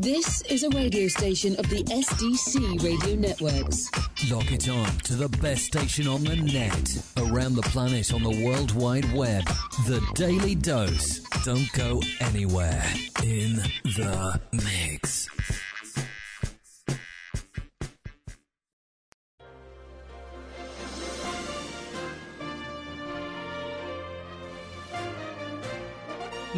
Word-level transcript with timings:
This 0.00 0.42
is 0.42 0.62
a 0.62 0.70
radio 0.70 1.08
station 1.08 1.56
of 1.56 1.68
the 1.70 1.82
SDC 1.82 2.84
Radio 2.84 3.16
Networks. 3.16 3.90
Lock 4.30 4.52
it 4.52 4.68
on 4.68 4.86
to 4.98 5.14
the 5.14 5.28
best 5.40 5.64
station 5.64 6.06
on 6.06 6.22
the 6.22 6.36
net, 6.36 6.96
around 7.16 7.56
the 7.56 7.62
planet 7.62 8.14
on 8.14 8.22
the 8.22 8.44
World 8.44 8.70
Wide 8.76 9.12
Web. 9.12 9.44
The 9.88 10.00
Daily 10.14 10.54
Dose. 10.54 11.18
Don't 11.44 11.70
go 11.72 12.00
anywhere. 12.20 12.84
In 13.24 13.56
the 13.82 14.40
mix. 14.52 15.28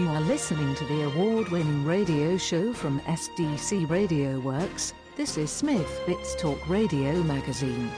You 0.00 0.08
are 0.08 0.20
listening 0.22 0.74
to 0.76 0.84
the 0.86 1.02
award 1.02 1.50
winning 1.50 1.84
radio 1.84 2.38
show 2.38 2.72
from 2.72 3.00
SDC 3.00 3.90
Radio 3.90 4.40
Works. 4.40 4.94
This 5.14 5.36
is 5.36 5.50
SmithBits 5.50 6.38
Talk 6.38 6.58
Radio 6.70 7.22
magazine. 7.24 7.90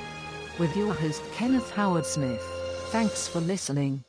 With 0.58 0.76
your 0.76 0.92
host 0.94 1.22
Kenneth 1.32 1.70
Howard 1.70 2.04
Smith. 2.04 2.42
Thanks 2.90 3.28
for 3.28 3.38
listening. 3.38 4.02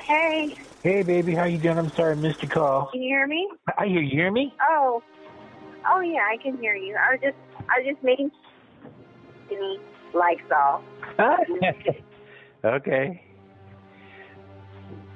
Hey, 0.00 0.54
Hey, 0.82 1.02
baby, 1.02 1.34
how 1.34 1.44
you 1.44 1.56
doing? 1.56 1.78
I'm 1.78 1.90
sorry, 1.92 2.12
I 2.12 2.14
missed 2.16 2.42
your 2.42 2.50
call. 2.50 2.90
can 2.92 3.00
you 3.00 3.08
hear 3.08 3.26
me? 3.26 3.48
I 3.78 3.86
hear 3.86 4.02
you 4.02 4.10
hear 4.10 4.30
me? 4.30 4.54
Oh, 4.68 5.02
oh 5.90 6.00
yeah, 6.00 6.26
I 6.30 6.36
can 6.36 6.58
hear 6.58 6.76
you. 6.76 6.94
I 6.94 7.12
was 7.12 7.20
just, 7.22 7.36
I 7.70 7.80
was 7.80 7.86
just 7.90 8.04
making 8.04 8.30
any 9.50 9.80
Lysol. 10.14 10.82
okay. 12.64 13.22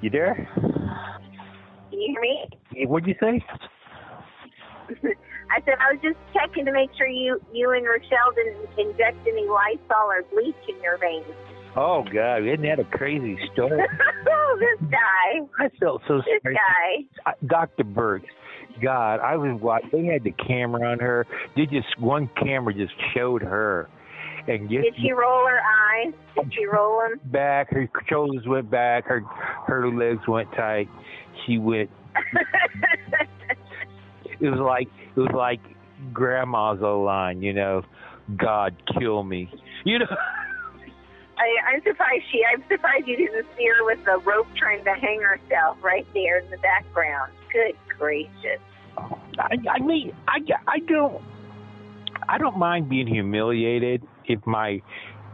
You 0.00 0.10
there? 0.10 0.48
Can 0.54 2.00
you 2.00 2.14
hear 2.14 2.20
me? 2.20 2.86
What'd 2.86 3.08
you 3.08 3.14
say? 3.20 3.44
I 5.50 5.60
said 5.64 5.74
I 5.80 5.92
was 5.92 6.00
just 6.02 6.16
checking 6.32 6.64
to 6.64 6.72
make 6.72 6.90
sure 6.96 7.06
you, 7.06 7.40
you 7.52 7.70
and 7.70 7.84
Rochelle 7.84 8.32
didn't 8.34 8.68
inject 8.78 9.18
any 9.26 9.46
Lysol 9.48 10.06
or 10.08 10.22
bleach 10.30 10.54
in 10.68 10.80
your 10.82 10.96
veins. 10.98 11.24
Oh 11.76 12.02
God, 12.12 12.46
isn't 12.46 12.62
that 12.62 12.80
a 12.80 12.84
crazy 12.84 13.38
story? 13.52 13.80
oh, 14.28 14.58
this 14.80 14.90
guy, 14.90 15.40
I 15.58 15.68
felt 15.78 16.02
so 16.08 16.18
this 16.18 16.24
sorry. 16.42 16.56
guy. 17.24 17.32
Dr. 17.46 17.84
Birx, 17.84 18.22
God, 18.82 19.20
I 19.20 19.36
was 19.36 19.60
watching. 19.60 19.90
They 19.92 20.12
had 20.12 20.24
the 20.24 20.32
camera 20.32 20.90
on 20.90 20.98
her. 20.98 21.26
They 21.56 21.66
just 21.66 21.98
one 22.00 22.28
camera 22.42 22.74
just 22.74 22.94
showed 23.14 23.42
her, 23.42 23.88
and 24.50 24.68
just 24.68 24.82
Did 24.82 24.94
she 25.00 25.12
roll 25.12 25.46
her 25.46 25.60
eyes? 25.60 26.12
Did 26.36 26.52
she 26.54 26.66
roll 26.66 27.00
them? 27.00 27.20
back. 27.26 27.70
Her 27.70 27.88
shoulders 28.08 28.44
went 28.46 28.70
back. 28.70 29.04
Her 29.06 29.20
her 29.66 29.88
legs 29.90 30.26
went 30.28 30.50
tight. 30.52 30.88
She 31.46 31.58
went. 31.58 31.90
It 34.40 34.48
was 34.48 34.58
like 34.60 34.88
it 35.16 35.20
was 35.20 35.32
like 35.34 35.60
Grandma's 36.14 36.82
old 36.82 37.04
line, 37.04 37.42
you 37.42 37.52
know. 37.52 37.82
God 38.36 38.74
kill 38.98 39.22
me, 39.22 39.52
you 39.84 39.98
know. 39.98 40.06
I, 41.36 41.74
I'm 41.74 41.82
surprised 41.82 42.24
she. 42.32 42.42
I'm 42.50 42.62
surprised 42.68 43.06
you 43.06 43.16
didn't 43.18 43.46
see 43.56 43.66
her 43.66 43.84
with 43.84 44.02
the 44.06 44.18
rope 44.24 44.46
trying 44.56 44.82
to 44.84 44.94
hang 44.94 45.20
herself 45.20 45.76
right 45.82 46.06
there 46.14 46.38
in 46.38 46.50
the 46.50 46.56
background. 46.58 47.32
Good 47.52 47.76
gracious. 47.98 48.60
I, 49.38 49.56
I 49.70 49.78
mean, 49.80 50.12
I, 50.28 50.38
I 50.66 50.78
don't, 50.80 51.22
I 52.28 52.38
don't 52.38 52.58
mind 52.58 52.88
being 52.88 53.06
humiliated 53.06 54.02
if 54.32 54.46
my, 54.46 54.80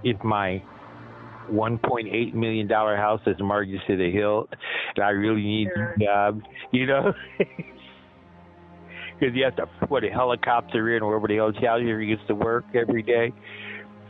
if 0.04 0.22
my, 0.24 0.62
1.8 1.50 2.34
million 2.34 2.66
dollar 2.66 2.96
house 2.96 3.20
is 3.26 3.36
mortgaged 3.38 3.82
to 3.86 3.96
the 3.96 4.10
hilt, 4.10 4.48
and 4.96 5.04
I 5.04 5.10
really 5.10 5.42
need 5.42 5.68
Sure. 5.74 5.92
a 5.92 5.98
job, 6.04 6.40
you 6.72 6.86
know. 6.86 7.12
Because 9.18 9.34
you 9.34 9.44
have 9.44 9.56
to 9.56 9.66
put 9.86 10.04
a 10.04 10.10
helicopter 10.10 10.94
in 10.94 11.02
wherever 11.02 11.26
the 11.26 11.36
hell 11.36 11.50
Challenger 11.50 12.04
gets 12.04 12.20
to 12.28 12.34
work 12.34 12.66
every 12.74 13.02
day, 13.02 13.32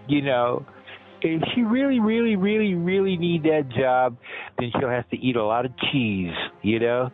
you 0.09 0.21
know. 0.21 0.67
If 1.23 1.43
she 1.55 1.63
really, 1.63 2.01
really, 2.01 2.35
really, 2.35 2.75
really 2.75 3.17
need 3.17 3.45
that 3.45 3.69
job, 3.79 4.17
then 4.59 4.73
she'll 4.73 4.91
have 4.91 5.09
to 5.11 5.17
eat 5.17 5.37
a 5.37 5.45
lot 5.45 5.65
of 5.65 5.71
cheese, 5.93 6.35
you 6.63 6.81
know. 6.81 7.11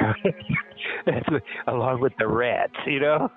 Along 1.66 2.00
with 2.00 2.14
the 2.18 2.26
rats, 2.26 2.72
you 2.86 3.00
know. 3.00 3.28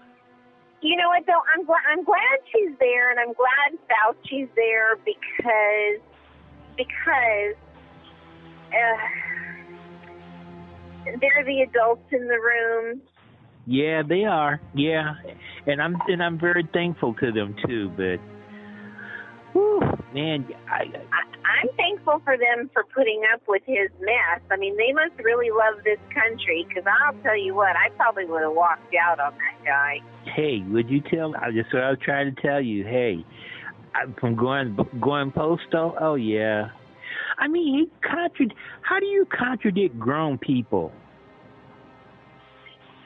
You 0.81 0.97
know 0.97 1.09
what 1.09 1.25
though? 1.27 1.41
I'm 1.55 1.63
glad. 1.63 1.81
I'm 1.91 2.03
glad 2.03 2.39
she's 2.51 2.75
there, 2.79 3.11
and 3.11 3.19
I'm 3.19 3.33
glad 3.33 3.77
Fauci's 3.87 4.49
there 4.55 4.95
because 5.05 6.01
because 6.75 7.55
uh, 8.73 8.97
they're 11.19 11.45
the 11.45 11.61
adults 11.61 12.07
in 12.11 12.27
the 12.27 12.39
room. 12.39 13.01
Yeah, 13.67 14.01
they 14.07 14.23
are. 14.23 14.59
Yeah, 14.73 15.13
and 15.67 15.81
I'm 15.81 15.97
and 16.07 16.23
I'm 16.23 16.39
very 16.39 16.67
thankful 16.73 17.13
to 17.15 17.31
them 17.31 17.55
too. 17.67 17.91
But, 17.95 18.19
whew, 19.53 19.81
man, 20.13 20.47
I, 20.69 20.83
I, 20.83 21.21
I'm 21.45 21.69
thankful 21.75 22.21
for 22.23 22.37
them 22.37 22.69
for 22.73 22.83
putting 22.93 23.21
up 23.33 23.41
with 23.47 23.63
his 23.65 23.89
mess. 23.99 24.41
I 24.51 24.57
mean, 24.57 24.77
they 24.77 24.91
must 24.93 25.17
really 25.23 25.51
love 25.51 25.83
this 25.83 25.99
country 26.13 26.65
because 26.67 26.83
I'll 26.87 27.15
tell 27.23 27.37
you 27.37 27.55
what, 27.55 27.75
I 27.75 27.89
probably 27.95 28.25
would 28.25 28.43
have 28.43 28.53
walked 28.53 28.93
out 28.95 29.19
on 29.19 29.33
that 29.33 29.65
guy. 29.65 29.99
hey, 30.35 30.63
would 30.69 30.89
you 30.89 31.01
tell? 31.01 31.35
I 31.35 31.51
just 31.51 31.73
what 31.73 31.83
I 31.83 31.89
was 31.91 31.99
trying 32.03 32.33
to 32.33 32.41
tell 32.41 32.61
you. 32.61 32.83
Hey, 32.83 33.25
from 34.19 34.35
going 34.35 34.77
going 34.99 35.31
postal. 35.31 35.95
Oh 35.99 36.15
yeah. 36.15 36.69
I 37.37 37.47
mean, 37.47 37.79
he 37.79 38.07
contrad. 38.07 38.53
How 38.81 38.99
do 38.99 39.05
you 39.05 39.25
contradict 39.25 39.97
grown 39.99 40.37
people? 40.37 40.91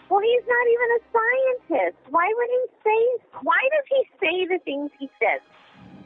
Well, 0.09 0.21
he's 0.21 0.45
not 0.47 0.65
even 0.69 0.89
a 0.95 1.01
scientist. 1.11 1.97
Why 2.09 2.31
would 2.35 2.49
he 2.49 2.65
say? 2.83 3.25
Why 3.41 3.57
does 3.71 3.85
he 3.89 4.03
say 4.19 4.45
the 4.45 4.59
things 4.63 4.91
he 4.99 5.09
says? 5.19 5.41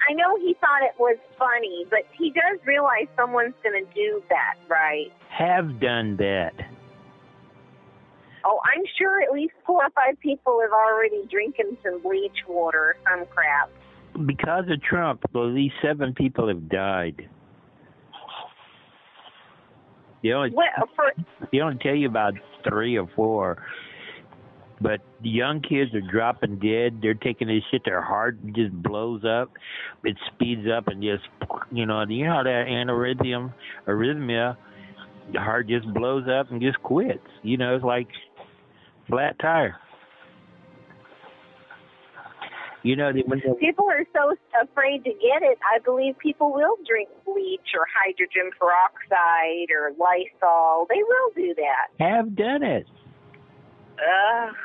I 0.08 0.14
know 0.14 0.38
he 0.38 0.56
thought 0.60 0.84
it 0.84 0.96
was 1.00 1.18
funny, 1.38 1.86
but 1.90 2.00
he 2.18 2.32
does 2.32 2.60
realize 2.66 3.08
someone's 3.16 3.54
going 3.64 3.86
to 3.86 3.94
do 3.94 4.24
that, 4.30 4.56
right? 4.70 5.12
Have 5.30 5.80
done 5.80 6.18
that. 6.18 6.54
Oh, 8.46 8.60
I'm 8.74 8.84
sure 8.98 9.22
at 9.22 9.32
least 9.32 9.54
four 9.66 9.84
or 9.84 9.90
five 9.92 10.20
people 10.22 10.60
have 10.62 10.72
already 10.72 11.26
drinking 11.30 11.78
some 11.84 12.02
bleach 12.02 12.38
water 12.48 12.96
or 13.06 13.18
some 13.18 13.26
crap. 13.28 13.70
Because 14.26 14.66
of 14.70 14.82
Trump, 14.82 15.24
at 15.26 15.38
least 15.38 15.76
seven 15.82 16.14
people 16.14 16.48
have 16.48 16.70
died. 16.70 17.30
They 20.24 20.32
only 20.32 20.52
Well, 20.52 20.68
for 20.96 21.12
they 21.52 21.60
only 21.60 21.78
tell 21.82 21.96
you 21.96 22.08
about 22.08 22.34
three 22.68 22.98
or 22.98 23.08
four. 23.16 23.64
But 24.82 25.02
the 25.22 25.30
young 25.30 25.62
kids 25.62 25.94
are 25.94 26.02
dropping 26.02 26.60
dead. 26.60 27.00
They're 27.02 27.14
taking 27.14 27.48
this 27.48 27.64
shit. 27.70 27.84
Their 27.84 28.02
heart 28.02 28.38
just 28.54 28.72
blows 28.82 29.24
up. 29.26 29.52
It 30.04 30.16
speeds 30.28 30.68
up 30.76 30.88
and 30.88 31.04
just, 31.04 31.28
you 31.72 31.86
know, 31.86 32.04
you 32.08 32.26
know 32.26 32.34
how 32.34 32.44
that 32.44 32.66
aneurysm, 32.68 33.54
arrhythmia, 33.88 34.56
the 35.34 35.40
heart 35.40 35.68
just 35.68 35.86
blows 35.94 36.28
up 36.28 36.52
and 36.52 36.62
just 36.62 36.82
quits. 36.82 37.20
You 37.44 37.58
know, 37.58 37.76
it's 37.76 37.84
like 37.84 38.08
flat 39.10 39.38
tire. 39.40 39.76
You 42.82 42.96
know, 42.96 43.12
they, 43.12 43.24
when 43.26 43.42
they, 43.46 43.54
people 43.60 43.86
are 43.90 44.06
so 44.14 44.36
afraid 44.64 45.04
to 45.04 45.10
get 45.10 45.44
it, 45.44 45.58
I 45.68 45.80
believe 45.80 46.18
people 46.18 46.54
will 46.54 46.78
drink 46.88 47.10
bleach 47.26 47.76
or 47.76 47.86
hydrogen 47.94 48.52
peroxide 48.58 49.70
or 49.70 49.92
Lysol. 50.00 50.88
They 50.90 51.04
will 51.04 51.32
do 51.36 51.54
that. 51.56 51.90
have 52.00 52.36
done 52.36 52.64
it. 52.64 52.88
Ugh. 54.00 54.56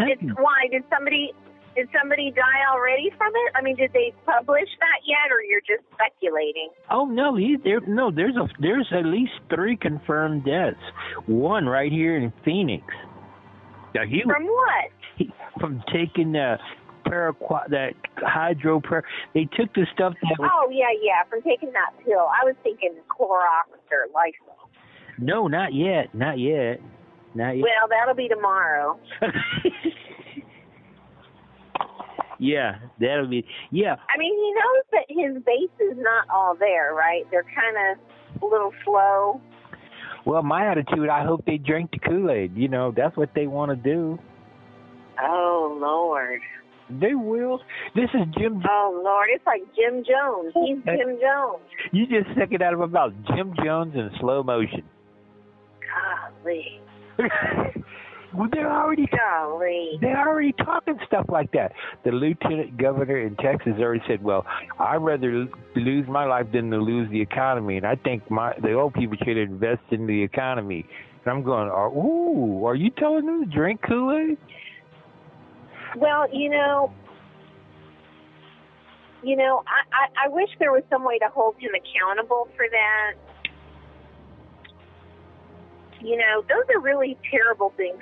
It's 0.00 0.22
why 0.38 0.68
did 0.70 0.82
somebody 0.90 1.32
did 1.74 1.88
somebody 2.00 2.30
die 2.30 2.62
already 2.72 3.10
from 3.18 3.32
it? 3.34 3.52
I 3.54 3.62
mean, 3.62 3.76
did 3.76 3.92
they 3.92 4.12
publish 4.24 4.68
that 4.80 5.00
yet, 5.06 5.30
or 5.30 5.42
you're 5.42 5.60
just 5.60 5.84
speculating? 5.92 6.70
Oh 6.90 7.04
no, 7.04 7.36
he 7.36 7.56
there 7.62 7.80
no, 7.86 8.10
there's 8.10 8.36
a 8.36 8.48
there's 8.60 8.88
at 8.92 9.04
least 9.04 9.32
three 9.54 9.76
confirmed 9.76 10.44
deaths. 10.44 10.76
One 11.26 11.66
right 11.66 11.92
here 11.92 12.16
in 12.16 12.32
Phoenix. 12.44 12.84
Now 13.94 14.02
he 14.06 14.22
From 14.24 14.44
what? 14.44 14.90
he, 15.16 15.30
from 15.60 15.82
taking 15.92 16.32
the 16.32 16.56
paraquat 17.06 17.70
that 17.70 17.92
hydro 18.18 18.80
per 18.80 19.02
they 19.32 19.44
took 19.56 19.72
the 19.74 19.86
stuff 19.94 20.12
that 20.22 20.36
was, 20.38 20.50
Oh 20.52 20.68
yeah, 20.70 20.86
yeah, 21.02 21.22
from 21.30 21.40
taking 21.42 21.72
that 21.72 21.92
pill. 22.04 22.28
I 22.28 22.44
was 22.44 22.54
thinking 22.62 22.94
Clorox 23.08 23.68
or 23.92 24.06
Lysol. 24.12 24.68
no, 25.18 25.46
not 25.46 25.72
yet, 25.72 26.14
not 26.14 26.38
yet, 26.38 26.80
not 27.36 27.56
yet. 27.56 27.62
Well, 27.62 27.88
that'll 27.88 28.14
be 28.14 28.28
tomorrow. 28.28 28.98
yeah, 32.38 32.76
that'll 33.00 33.28
be 33.28 33.46
yeah. 33.70 33.96
I 34.14 34.18
mean, 34.18 34.34
he 34.34 34.52
knows 34.54 34.84
that 34.92 35.04
his 35.08 35.42
base 35.44 35.70
is 35.80 35.96
not 35.98 36.28
all 36.30 36.56
there, 36.58 36.94
right? 36.94 37.24
They're 37.30 37.44
kind 37.44 37.98
of 37.98 38.42
a 38.42 38.46
little 38.46 38.72
slow. 38.84 39.40
Well, 40.24 40.42
my 40.42 40.66
attitude, 40.70 41.08
I 41.08 41.24
hope 41.24 41.44
they 41.46 41.56
drink 41.56 41.92
the 41.92 41.98
Kool 42.00 42.30
Aid. 42.30 42.56
You 42.56 42.68
know, 42.68 42.92
that's 42.94 43.16
what 43.16 43.30
they 43.34 43.46
want 43.46 43.70
to 43.70 43.76
do. 43.76 44.18
Oh 45.22 45.78
Lord. 45.80 46.40
They 46.88 47.14
will. 47.14 47.60
This 47.96 48.08
is 48.14 48.22
Jim. 48.38 48.62
Oh 48.68 49.00
Lord, 49.04 49.28
it's 49.32 49.44
like 49.46 49.62
Jim 49.74 50.04
Jones. 50.04 50.52
He's 50.54 50.84
Jim 50.84 51.18
Jones. 51.20 51.62
You 51.92 52.06
just 52.06 52.30
stuck 52.36 52.52
it 52.52 52.62
out 52.62 52.72
of 52.74 52.78
my 52.78 52.86
mouth. 52.86 53.12
Jim 53.34 53.54
Jones 53.64 53.94
in 53.94 54.10
slow 54.20 54.42
motion. 54.42 54.82
Golly, 55.80 56.80
well, 56.80 56.85
they're 58.52 58.70
already 58.72 59.06
golly. 59.06 59.98
they're 60.00 60.28
already 60.28 60.52
talking 60.52 60.98
stuff 61.06 61.26
like 61.28 61.50
that. 61.52 61.72
The 62.04 62.10
lieutenant 62.12 62.76
governor 62.76 63.18
in 63.18 63.36
Texas 63.36 63.74
already 63.78 64.02
said, 64.08 64.22
"Well, 64.22 64.44
I'd 64.78 64.96
rather 64.96 65.46
lose 65.74 66.06
my 66.08 66.24
life 66.26 66.46
than 66.52 66.70
to 66.70 66.78
lose 66.78 67.10
the 67.10 67.20
economy, 67.20 67.76
and 67.76 67.86
I 67.86 67.96
think 67.96 68.30
my 68.30 68.54
the 68.62 68.72
old 68.74 68.94
people 68.94 69.16
should 69.24 69.36
invest 69.36 69.82
in 69.90 70.06
the 70.06 70.22
economy." 70.22 70.86
And 71.24 71.32
I'm 71.32 71.42
going, 71.42 71.68
"Are- 71.68 71.88
"Ooh, 71.90 72.64
are 72.66 72.74
you 72.74 72.90
telling 72.90 73.26
them 73.26 73.44
to 73.44 73.50
drink 73.50 73.80
Kool-Aid?" 73.82 74.36
Well, 75.96 76.26
you 76.32 76.50
know, 76.50 76.92
you 79.22 79.36
know, 79.36 79.62
I, 79.66 80.24
I 80.24 80.26
I 80.26 80.28
wish 80.28 80.50
there 80.58 80.72
was 80.72 80.82
some 80.90 81.04
way 81.04 81.18
to 81.18 81.28
hold 81.32 81.56
him 81.58 81.70
accountable 81.74 82.48
for 82.56 82.66
that. 82.70 83.14
You 86.06 86.16
know, 86.16 86.42
those 86.48 86.62
are 86.72 86.80
really 86.80 87.18
terrible 87.28 87.72
things 87.76 87.98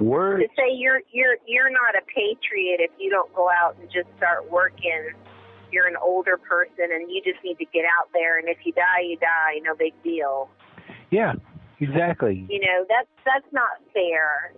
Word. 0.00 0.38
to 0.40 0.48
say 0.56 0.72
you're 0.74 1.02
you're 1.12 1.36
you're 1.46 1.68
not 1.68 1.94
a 2.00 2.04
patriot 2.06 2.80
if 2.80 2.90
you 2.98 3.10
don't 3.10 3.32
go 3.34 3.50
out 3.50 3.76
and 3.78 3.90
just 3.90 4.08
start 4.16 4.50
working. 4.50 5.12
You're 5.70 5.86
an 5.86 5.96
older 6.02 6.38
person 6.38 6.88
and 6.90 7.10
you 7.10 7.20
just 7.22 7.44
need 7.44 7.58
to 7.58 7.66
get 7.66 7.84
out 8.00 8.08
there 8.14 8.38
and 8.38 8.48
if 8.48 8.56
you 8.64 8.72
die, 8.72 9.02
you 9.06 9.18
die, 9.18 9.60
no 9.62 9.74
big 9.74 9.92
deal. 10.02 10.48
Yeah, 11.10 11.34
exactly. 11.78 12.46
You 12.48 12.60
know, 12.60 12.86
that's 12.88 13.08
that's 13.26 13.52
not 13.52 13.76
fair. 13.92 14.54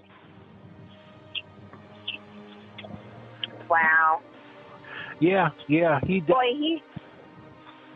Wow. 3.68 4.20
Yeah, 5.20 5.50
yeah. 5.68 5.98
He. 6.06 6.20
d- 6.20 6.32
Boy, 6.32 6.46
he 6.52 6.82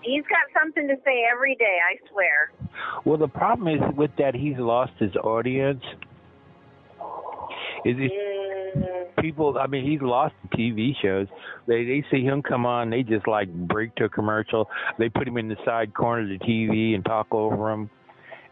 he's 0.04 0.22
got 0.24 0.46
something 0.60 0.86
to 0.88 0.96
say 1.04 1.24
every 1.30 1.56
day, 1.56 1.78
I 1.82 1.96
swear. 2.10 2.52
Well, 3.04 3.18
the 3.18 3.28
problem 3.28 3.68
is 3.68 3.80
with 3.96 4.10
that 4.18 4.34
he's 4.34 4.58
lost 4.58 4.92
his 4.98 5.14
audience. 5.16 5.82
Is 7.84 7.96
it 7.98 8.12
Mm, 8.76 9.16
people? 9.20 9.56
I 9.58 9.66
mean, 9.66 9.88
he's 9.90 10.00
lost 10.00 10.34
the 10.42 10.56
TV 10.56 10.92
shows. 11.02 11.26
They 11.66 11.84
they 11.84 12.04
see 12.10 12.22
him 12.22 12.42
come 12.42 12.66
on, 12.66 12.90
they 12.90 13.02
just 13.02 13.28
like 13.28 13.52
break 13.52 13.94
to 13.96 14.04
a 14.04 14.08
commercial. 14.08 14.68
They 14.98 15.08
put 15.08 15.28
him 15.28 15.36
in 15.36 15.48
the 15.48 15.56
side 15.64 15.94
corner 15.94 16.22
of 16.22 16.28
the 16.28 16.44
TV 16.44 16.94
and 16.94 17.04
talk 17.04 17.26
over 17.32 17.70
him 17.70 17.90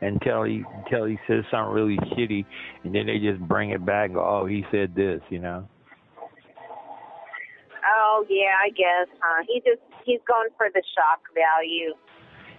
until 0.01 0.43
he 0.45 0.65
until 0.85 1.07
he 1.07 1.19
says 1.27 1.45
something 1.51 1.73
really 1.73 1.97
shitty, 2.17 2.45
and 2.85 2.95
then 2.95 3.07
they 3.07 3.19
just 3.19 3.41
bring 3.49 3.71
it 3.71 3.85
back. 3.85 4.07
And 4.07 4.15
go, 4.15 4.25
oh, 4.25 4.47
he 4.47 4.65
said 4.71 4.95
this, 4.95 5.21
you 5.31 5.39
know. 5.39 5.67
oh 7.85 8.27
yeah, 8.29 8.55
I 8.63 8.71
guess, 8.71 9.09
huh? 9.21 9.45
He 9.49 9.61
just 9.61 9.83
he's 10.05 10.21
going 10.27 10.49
for 10.57 10.69
the 10.73 10.83
shock 10.95 11.21
value. 11.35 11.95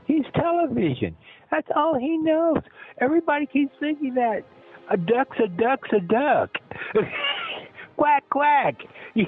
He's 0.06 0.26
television. 0.36 1.16
That's 1.52 1.68
all 1.76 1.98
he 1.98 2.18
knows. 2.18 2.58
Everybody 3.00 3.46
keeps 3.46 3.74
thinking 3.80 4.16
that. 4.16 4.44
A 4.92 4.98
duck's 4.98 5.38
a 5.44 5.48
duck's 5.48 5.90
a 5.94 6.02
duck. 6.02 6.50
quack 7.98 8.24
quack. 8.30 8.76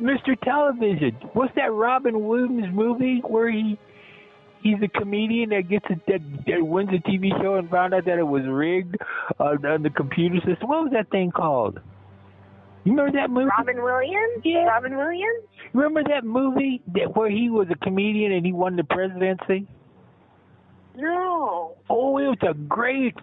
Mr. 0.00 0.40
Television. 0.42 1.16
What's 1.32 1.54
that 1.56 1.72
Robin 1.72 2.26
Williams 2.26 2.66
movie 2.72 3.20
where 3.26 3.50
he 3.50 3.78
he's 4.62 4.76
a 4.82 4.88
comedian 4.98 5.50
that 5.50 5.68
gets 5.68 5.84
a, 5.90 5.94
that, 6.06 6.20
that 6.46 6.62
wins 6.62 6.90
a 6.90 7.08
TV 7.08 7.30
show 7.42 7.56
and 7.56 7.68
found 7.70 7.94
out 7.94 8.04
that 8.04 8.18
it 8.18 8.26
was 8.26 8.42
rigged 8.46 8.96
uh, 9.38 9.56
on 9.66 9.82
the 9.82 9.90
computer 9.90 10.36
system? 10.36 10.68
What 10.68 10.84
was 10.84 10.92
that 10.92 11.10
thing 11.10 11.30
called? 11.30 11.80
You 12.84 12.92
remember 12.92 13.18
that 13.18 13.30
movie? 13.30 13.50
Robin 13.58 13.82
Williams? 13.82 14.42
Yeah. 14.44 14.64
Robin 14.64 14.96
Williams? 14.96 15.44
Remember 15.74 16.02
that 16.04 16.24
movie 16.24 16.82
that 16.94 17.14
where 17.14 17.30
he 17.30 17.50
was 17.50 17.68
a 17.70 17.76
comedian 17.84 18.32
and 18.32 18.44
he 18.44 18.52
won 18.52 18.76
the 18.76 18.84
presidency? 18.84 19.66
No. 20.96 21.76
Oh, 21.88 22.18
it 22.18 22.26
was 22.26 22.38
a 22.48 22.54
great, 22.54 23.14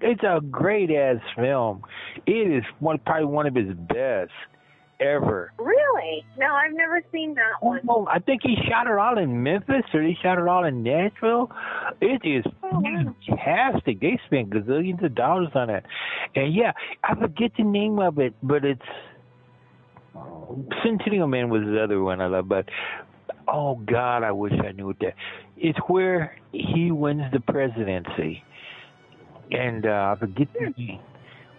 it's 0.00 0.22
a 0.22 0.40
great 0.40 0.90
ass 0.90 1.16
film. 1.36 1.82
It 2.26 2.52
is 2.52 2.64
one 2.80 2.98
probably 3.06 3.26
one 3.26 3.46
of 3.46 3.54
his 3.54 3.72
best 3.88 4.32
ever. 5.00 5.52
Really? 5.58 6.24
No, 6.38 6.46
I've 6.54 6.72
never 6.74 7.02
seen 7.12 7.34
that 7.34 7.62
one. 7.64 7.80
Oh, 7.88 8.06
I 8.10 8.18
think 8.18 8.42
he 8.42 8.56
shot 8.68 8.86
it 8.86 8.98
all 8.98 9.18
in 9.18 9.42
Memphis 9.42 9.84
or 9.92 10.02
he 10.02 10.16
shot 10.22 10.38
it 10.38 10.46
all 10.48 10.64
in 10.64 10.82
Nashville. 10.82 11.50
It 12.00 12.22
is 12.24 12.44
Oh, 12.62 12.80
wow. 12.80 13.14
fantastic. 13.26 14.00
They 14.00 14.18
spent 14.26 14.50
gazillions 14.50 15.04
of 15.04 15.14
dollars 15.14 15.48
on 15.54 15.70
it. 15.70 15.84
And 16.34 16.54
yeah, 16.54 16.72
I 17.02 17.14
forget 17.14 17.52
the 17.56 17.64
name 17.64 17.98
of 17.98 18.18
it, 18.18 18.34
but 18.42 18.64
it's 18.64 18.80
Centennial 20.82 21.26
Man 21.26 21.48
was 21.50 21.62
the 21.64 21.82
other 21.82 22.00
one 22.02 22.20
I 22.20 22.26
love, 22.26 22.48
but 22.48 22.68
oh 23.48 23.76
God, 23.76 24.22
I 24.22 24.32
wish 24.32 24.52
I 24.52 24.72
knew 24.72 24.94
that. 25.00 25.14
It's 25.56 25.78
where 25.88 26.36
he 26.52 26.90
wins 26.92 27.22
the 27.32 27.40
presidency, 27.40 28.42
and 29.50 29.86
uh, 29.86 30.14
I 30.14 30.16
forget 30.18 30.48
the 30.52 30.72
name. 30.76 31.00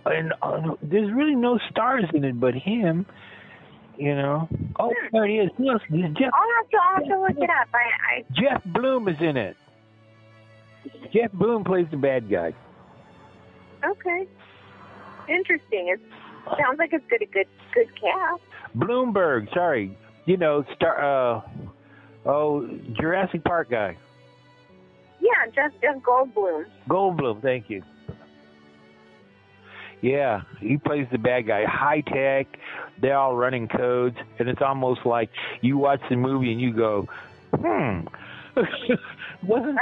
And 0.05 0.33
uh, 0.41 0.75
there's 0.83 1.11
really 1.13 1.35
no 1.35 1.59
stars 1.71 2.05
in 2.13 2.23
it 2.23 2.39
but 2.39 2.53
him. 2.53 3.05
You 3.97 4.15
know. 4.15 4.47
Oh, 4.79 4.93
there 5.11 5.27
he 5.27 5.35
is. 5.35 5.49
Jeff 5.57 5.59
I'll 5.59 5.69
have 5.77 6.69
to, 6.69 6.77
I'll 6.77 6.95
have 6.95 7.07
to 7.07 7.19
look 7.21 7.37
it 7.37 7.49
up. 7.49 7.67
I, 7.73 8.17
I 8.17 8.23
Jeff 8.33 8.61
Bloom 8.73 9.07
is 9.07 9.17
in 9.21 9.37
it. 9.37 9.55
Jeff 11.13 11.31
Bloom 11.33 11.63
plays 11.63 11.87
the 11.91 11.97
bad 11.97 12.29
guy. 12.29 12.53
okay. 13.85 14.27
Interesting. 15.27 15.89
It 15.89 15.99
sounds 16.59 16.77
like 16.77 16.93
it's 16.93 17.05
got 17.09 17.21
a 17.21 17.25
good 17.25 17.47
good 17.73 17.87
cast. 17.99 18.41
Bloomberg, 18.77 19.51
sorry. 19.53 19.97
You 20.25 20.37
know, 20.37 20.63
star 20.75 21.37
uh 21.37 21.41
oh 22.25 22.67
Jurassic 22.99 23.43
Park 23.43 23.69
guy. 23.71 23.97
Yeah, 25.21 25.51
Jeff 25.55 25.71
Jeff 25.81 26.01
Goldblum. 26.03 26.65
Goldblum, 26.89 27.41
thank 27.41 27.69
you. 27.69 27.81
Yeah, 30.05 30.41
he 30.59 30.77
plays 30.77 31.07
the 31.11 31.17
bad 31.17 31.47
guy. 31.47 31.65
High 31.65 32.01
tech, 32.01 32.45
they're 33.01 33.17
all 33.17 33.35
running 33.35 33.67
codes, 33.67 34.15
and 34.37 34.47
it's 34.47 34.61
almost 34.61 35.03
like 35.03 35.31
you 35.61 35.79
watch 35.79 35.99
the 36.11 36.15
movie 36.15 36.51
and 36.51 36.61
you 36.61 36.73
go, 36.73 37.07
hmm. 37.55 38.01
wasn't 39.47 39.79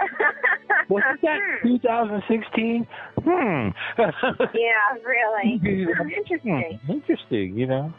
wasn't 0.88 1.22
that 1.24 1.40
2016? 1.64 2.88
Hmm. 3.24 3.70
yeah, 4.00 4.98
really. 5.06 5.62
Interesting. 5.64 6.80
Hmm, 6.86 6.92
Interesting, 6.92 7.58
you 7.58 7.68
know. 7.68 7.94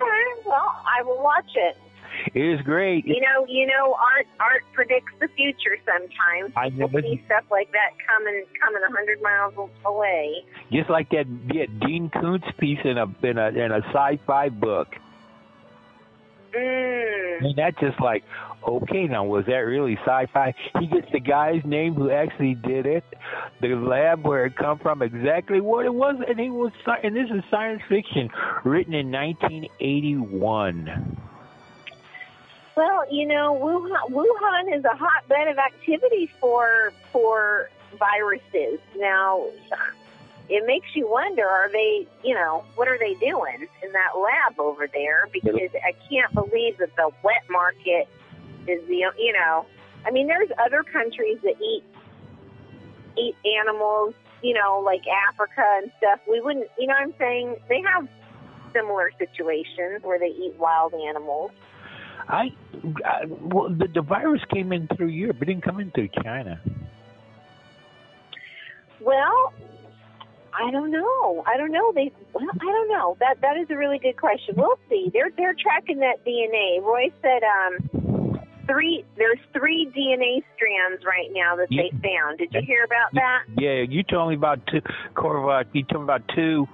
All 0.00 0.06
right, 0.08 0.36
well, 0.46 0.82
I 0.86 1.02
will 1.02 1.22
watch 1.22 1.50
it. 1.56 1.76
It 2.32 2.40
is 2.40 2.60
great. 2.62 3.06
You 3.06 3.20
know, 3.20 3.46
you 3.48 3.66
know, 3.66 3.94
art 3.94 4.26
art 4.40 4.62
predicts 4.72 5.12
the 5.20 5.28
future 5.28 5.76
sometimes. 5.84 6.52
I 6.56 6.70
know, 6.70 6.88
but 6.88 7.04
see 7.04 7.22
stuff 7.26 7.44
like 7.50 7.70
that 7.72 7.90
coming 8.06 8.44
coming 8.62 8.82
a 8.82 8.92
hundred 8.92 9.22
miles 9.22 9.54
away. 9.84 10.44
just 10.72 10.90
like 10.90 11.10
that 11.10 11.26
yeah, 11.52 11.66
Dean 11.86 12.10
Koontz 12.10 12.46
piece 12.58 12.80
in 12.84 12.98
a 12.98 13.06
in 13.22 13.38
a 13.38 13.48
in 13.48 13.72
a 13.72 13.80
sci-fi 13.92 14.48
book. 14.48 14.88
Mm. 16.54 17.44
And 17.44 17.56
that's 17.56 17.78
just 17.80 18.00
like, 18.00 18.24
okay, 18.66 19.06
now 19.06 19.24
was 19.24 19.44
that 19.46 19.58
really 19.58 19.98
sci-fi? 20.04 20.54
He 20.78 20.86
gets 20.86 21.10
the 21.12 21.20
guy's 21.20 21.64
name 21.64 21.94
who 21.94 22.10
actually 22.10 22.54
did 22.54 22.86
it, 22.86 23.04
the 23.60 23.74
lab 23.74 24.24
where 24.24 24.46
it 24.46 24.56
come 24.56 24.78
from, 24.78 25.02
exactly 25.02 25.60
what 25.60 25.84
it 25.84 25.94
was, 25.94 26.16
and 26.26 26.38
he 26.38 26.50
was. 26.50 26.72
And 27.02 27.16
this 27.16 27.28
is 27.30 27.42
science 27.50 27.82
fiction, 27.88 28.30
written 28.64 28.94
in 28.94 29.10
1981. 29.10 31.18
Well, 32.76 33.04
you 33.12 33.26
know, 33.26 33.54
Wuhan, 33.54 34.10
Wuhan 34.10 34.76
is 34.76 34.84
a 34.84 34.96
hotbed 34.96 35.48
of 35.48 35.58
activity 35.58 36.30
for 36.40 36.92
for 37.12 37.70
viruses. 37.98 38.80
Now, 38.96 39.46
it 40.48 40.66
makes 40.66 40.88
you 40.94 41.08
wonder: 41.08 41.46
Are 41.46 41.70
they, 41.70 42.06
you 42.24 42.34
know, 42.34 42.64
what 42.74 42.88
are 42.88 42.98
they 42.98 43.14
doing 43.14 43.68
in 43.82 43.92
that 43.92 44.18
lab 44.18 44.58
over 44.58 44.88
there? 44.92 45.28
Because 45.32 45.54
I 45.54 45.92
can't 46.10 46.32
believe 46.34 46.78
that 46.78 46.94
the 46.96 47.10
wet 47.22 47.44
market 47.48 48.08
is 48.66 48.86
the, 48.88 48.96
you 49.18 49.32
know, 49.32 49.66
I 50.04 50.10
mean, 50.10 50.26
there's 50.26 50.50
other 50.64 50.82
countries 50.82 51.38
that 51.42 51.60
eat 51.60 51.84
eat 53.16 53.36
animals, 53.60 54.14
you 54.42 54.54
know, 54.54 54.82
like 54.84 55.02
Africa 55.28 55.64
and 55.82 55.92
stuff. 55.98 56.20
We 56.28 56.40
wouldn't, 56.40 56.68
you 56.76 56.88
know, 56.88 56.94
what 56.94 57.02
I'm 57.02 57.14
saying 57.18 57.56
they 57.68 57.80
have 57.82 58.08
similar 58.72 59.12
situations 59.18 60.02
where 60.02 60.18
they 60.18 60.34
eat 60.34 60.54
wild 60.58 60.92
animals. 60.94 61.52
I, 62.28 62.52
I 63.04 63.24
well, 63.26 63.68
the, 63.68 63.88
the 63.92 64.02
virus 64.02 64.42
came 64.52 64.72
in 64.72 64.88
through 64.96 65.08
Europe. 65.08 65.42
It 65.42 65.46
didn't 65.46 65.64
come 65.64 65.80
in 65.80 65.90
through 65.90 66.08
China. 66.22 66.60
Well, 69.00 69.52
I 70.54 70.70
don't 70.70 70.90
know. 70.90 71.44
I 71.46 71.56
don't 71.56 71.72
know. 71.72 71.92
They 71.94 72.12
well, 72.32 72.44
I 72.52 72.64
don't 72.64 72.88
know. 72.88 73.16
That 73.20 73.40
that 73.42 73.56
is 73.56 73.66
a 73.70 73.76
really 73.76 73.98
good 73.98 74.16
question. 74.16 74.54
We'll 74.56 74.78
see. 74.88 75.10
They're 75.12 75.30
they're 75.36 75.54
tracking 75.54 75.98
that 75.98 76.24
DNA. 76.24 76.82
Roy 76.82 77.12
said 77.20 77.42
um 77.42 78.40
three 78.66 79.04
there's 79.16 79.38
three 79.52 79.90
DNA 79.96 80.42
strands 80.54 81.04
right 81.04 81.28
now 81.32 81.56
that 81.56 81.68
they 81.70 81.90
found. 81.90 82.38
Did 82.38 82.52
you 82.52 82.62
hear 82.62 82.84
about 82.84 83.12
that? 83.14 83.42
Yeah, 83.58 83.84
you 83.88 84.02
told 84.02 84.30
me 84.30 84.36
about 84.36 84.60
two, 84.66 84.80
Corvat. 85.14 85.66
You 85.72 85.82
told 85.82 86.02
me 86.02 86.14
about 86.14 86.22
two 86.34 86.66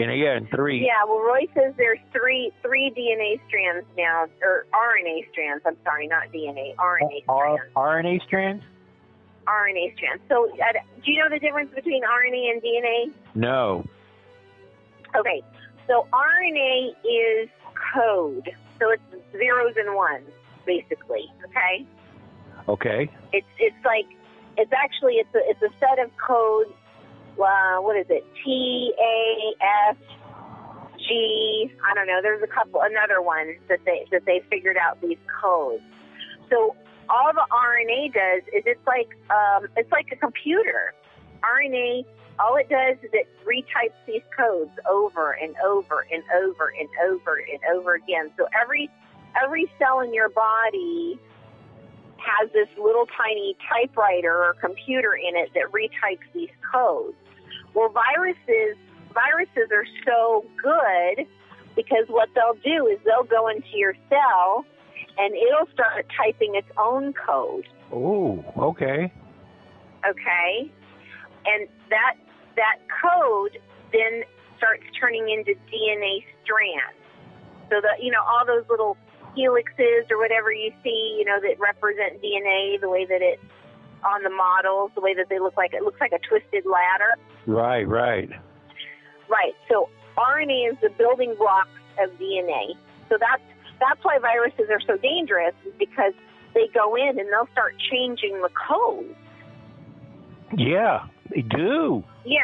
You 0.00 0.06
know, 0.06 0.14
yeah, 0.14 0.36
and 0.36 0.48
three. 0.48 0.82
Yeah, 0.82 1.04
well, 1.06 1.18
Roy 1.20 1.46
says 1.54 1.74
there's 1.76 1.98
three 2.10 2.50
three 2.62 2.90
DNA 2.96 3.38
strands 3.46 3.86
now, 3.98 4.26
or 4.42 4.64
RNA 4.72 5.30
strands. 5.30 5.62
I'm 5.66 5.76
sorry, 5.84 6.06
not 6.06 6.28
DNA, 6.32 6.74
RNA 6.76 7.24
R- 7.28 7.58
strands. 7.74 7.74
RNA 7.76 8.22
strands? 8.24 8.64
RNA 9.46 9.94
strands. 9.96 10.22
So, 10.30 10.48
uh, 10.52 10.72
do 11.04 11.12
you 11.12 11.18
know 11.18 11.28
the 11.28 11.38
difference 11.38 11.70
between 11.74 12.02
RNA 12.02 12.50
and 12.50 12.62
DNA? 12.62 13.12
No. 13.34 13.84
Okay, 15.14 15.42
so 15.86 16.06
RNA 16.14 16.92
is 17.04 17.50
code. 17.94 18.48
So 18.78 18.88
it's 18.90 19.02
zeros 19.32 19.74
and 19.76 19.94
ones, 19.94 20.30
basically. 20.64 21.30
Okay, 21.44 21.86
Okay. 22.68 23.10
it's 23.34 23.46
it's 23.58 23.84
like 23.84 24.06
it's 24.56 24.72
actually 24.72 25.16
it's 25.16 25.34
a 25.34 25.40
it's 25.44 25.60
a 25.60 25.68
set 25.78 25.98
of 26.02 26.10
codes. 26.16 26.70
Uh, 27.42 27.80
what 27.80 27.96
is 27.96 28.06
it? 28.08 28.24
T 28.44 28.92
A 28.98 29.64
F 29.90 29.96
G. 30.98 31.72
I 31.88 31.94
don't 31.94 32.06
know. 32.06 32.20
There's 32.22 32.42
a 32.42 32.46
couple 32.46 32.80
another 32.82 33.22
one 33.22 33.56
that 33.68 33.80
they 33.84 34.06
that 34.12 34.24
they 34.26 34.42
figured 34.50 34.76
out 34.76 35.00
these 35.00 35.18
codes. 35.42 35.82
So 36.50 36.76
all 37.08 37.32
the 37.32 37.46
RNA 37.50 38.12
does 38.14 38.42
is 38.54 38.62
it's 38.66 38.86
like 38.86 39.08
um, 39.30 39.68
it's 39.76 39.90
like 39.90 40.06
a 40.12 40.16
computer. 40.16 40.94
RNA 41.42 42.04
all 42.40 42.56
it 42.56 42.68
does 42.68 42.96
is 43.04 43.10
it 43.12 43.28
retypes 43.44 43.96
these 44.06 44.22
codes 44.34 44.70
over 44.90 45.32
and 45.32 45.54
over 45.64 46.06
and 46.10 46.22
over 46.42 46.72
and 46.78 46.88
over 47.04 47.36
and 47.36 47.60
over 47.76 47.94
again. 47.94 48.30
So 48.38 48.46
every 48.60 48.88
every 49.42 49.70
cell 49.78 50.00
in 50.00 50.14
your 50.14 50.30
body 50.30 51.20
has 52.16 52.50
this 52.52 52.68
little 52.82 53.06
tiny 53.16 53.56
typewriter 53.68 54.32
or 54.32 54.54
computer 54.54 55.14
in 55.14 55.36
it 55.36 55.50
that 55.54 55.70
retypes 55.72 56.24
these 56.34 56.50
codes. 56.72 57.16
Well, 57.74 57.88
viruses 57.90 58.76
viruses 59.12 59.70
are 59.72 59.86
so 60.04 60.44
good 60.62 61.26
because 61.74 62.06
what 62.08 62.28
they'll 62.34 62.58
do 62.62 62.86
is 62.86 62.98
they'll 63.04 63.24
go 63.24 63.48
into 63.48 63.76
your 63.76 63.94
cell 64.08 64.64
and 65.18 65.34
it'll 65.34 65.72
start 65.72 66.06
typing 66.16 66.54
its 66.54 66.68
own 66.78 67.12
code. 67.12 67.66
Oh, 67.92 68.44
okay. 68.56 69.12
okay? 70.08 70.70
And 71.46 71.68
that 71.88 72.14
that 72.56 72.78
code 73.02 73.58
then 73.92 74.22
starts 74.58 74.84
turning 74.98 75.28
into 75.30 75.58
DNA 75.72 76.24
strands. 76.44 76.96
So 77.70 77.80
that 77.80 78.02
you 78.02 78.10
know 78.10 78.22
all 78.22 78.44
those 78.46 78.64
little 78.68 78.96
helixes 79.36 80.10
or 80.10 80.18
whatever 80.18 80.52
you 80.52 80.72
see, 80.82 81.16
you 81.18 81.24
know, 81.24 81.40
that 81.40 81.58
represent 81.58 82.22
DNA, 82.22 82.80
the 82.80 82.88
way 82.88 83.06
that 83.06 83.22
it 83.22 83.40
on 84.04 84.22
the 84.22 84.30
models, 84.30 84.90
the 84.94 85.00
way 85.00 85.14
that 85.14 85.28
they 85.28 85.38
look 85.38 85.56
like 85.56 85.72
it 85.72 85.82
looks 85.82 86.00
like 86.00 86.12
a 86.12 86.18
twisted 86.18 86.64
ladder. 86.66 87.14
Right, 87.46 87.86
right. 87.86 88.28
Right. 89.28 89.54
So 89.68 89.88
RNA 90.16 90.72
is 90.72 90.76
the 90.82 90.90
building 90.90 91.34
blocks 91.38 91.70
of 91.98 92.10
DNA. 92.18 92.74
So 93.08 93.16
that's 93.18 93.42
that's 93.80 94.04
why 94.04 94.18
viruses 94.18 94.68
are 94.70 94.80
so 94.86 94.96
dangerous 94.96 95.54
is 95.66 95.72
because 95.78 96.12
they 96.54 96.68
go 96.74 96.96
in 96.96 97.18
and 97.18 97.28
they'll 97.28 97.48
start 97.52 97.74
changing 97.90 98.40
the 98.42 98.50
code. 98.68 99.14
Yeah, 100.56 101.06
they 101.30 101.42
do. 101.42 102.04
Yeah, 102.24 102.40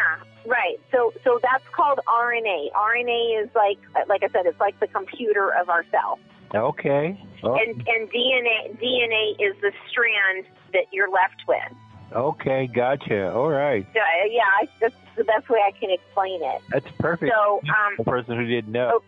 right. 0.47 0.79
So 0.93 1.13
so 1.25 1.39
that's 1.43 1.65
called 1.75 2.01
RNA. 2.09 2.73
RNA 2.73 3.45
is 3.45 3.51
like 3.55 3.79
like 4.09 4.23
I 4.23 4.29
said, 4.29 4.47
it's 4.47 4.61
like 4.61 4.79
the 4.81 4.89
computer 4.89 5.53
of 5.61 5.69
our 5.69 5.85
cell. 5.91 6.19
Okay. 6.55 7.21
Oh, 7.43 7.55
And 7.57 7.77
and 7.89 8.11
DNA 8.11 8.79
DNA 8.81 9.33
is 9.41 9.57
the 9.61 9.73
strand 9.91 10.47
that 10.73 10.85
you're 10.93 11.11
left 11.11 11.43
with. 11.49 12.13
okay, 12.15 12.67
gotcha. 12.69 13.33
All 13.35 13.51
right. 13.51 13.87
So, 13.93 14.01
uh, 14.01 14.27
yeah, 14.31 14.43
I, 14.61 14.69
that's 14.81 14.95
the 15.17 15.25
best 15.25 15.49
way 15.49 15.59
I 15.67 15.73
can 15.79 15.91
explain 15.91 16.41
it. 16.43 16.63
That's 16.71 16.87
perfect. 16.99 17.33
So 17.35 17.61
um, 17.69 17.95
the 17.99 18.05
person 18.05 18.37
who 18.37 18.47
didn't 18.47 18.73
know. 18.73 18.91
Oh, 18.95 19.03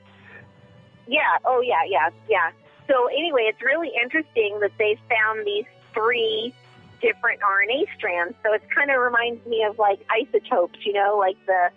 Yeah. 1.06 1.36
Oh, 1.44 1.60
yeah. 1.60 1.82
Yeah. 1.88 2.10
Yeah. 2.28 2.50
So 2.88 3.06
anyway, 3.06 3.42
it's 3.48 3.62
really 3.62 3.90
interesting 4.02 4.58
that 4.60 4.72
they 4.78 4.98
found 5.08 5.46
these 5.46 5.64
three 5.94 6.54
different 7.00 7.40
RNA 7.40 7.84
strands. 7.96 8.34
So 8.42 8.52
it 8.52 8.62
kind 8.74 8.90
of 8.90 9.00
reminds 9.00 9.44
me 9.46 9.62
of 9.68 9.78
like 9.78 10.00
isotopes. 10.10 10.78
You 10.84 10.94
know, 10.94 11.16
like 11.18 11.36
the 11.46 11.70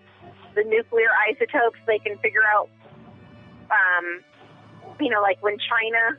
the 0.55 0.63
nuclear 0.63 1.09
isotopes. 1.29 1.77
They 1.85 1.99
can 1.99 2.17
figure 2.17 2.43
out. 2.53 2.69
Um, 3.69 4.21
you 4.99 5.09
know, 5.09 5.21
like 5.21 5.41
when 5.41 5.57
China, 5.57 6.17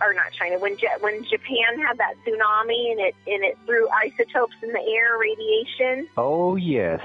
or 0.00 0.14
not 0.14 0.32
China, 0.32 0.58
when 0.58 0.76
ja- 0.78 0.98
when 1.00 1.24
Japan 1.24 1.78
had 1.78 1.98
that 1.98 2.14
tsunami 2.26 2.92
and 2.92 3.00
it 3.00 3.14
and 3.26 3.44
it 3.44 3.58
threw 3.66 3.88
isotopes 3.90 4.54
in 4.62 4.72
the 4.72 4.80
air, 4.80 5.18
radiation. 5.18 6.08
Oh, 6.16 6.56
yes. 6.56 7.00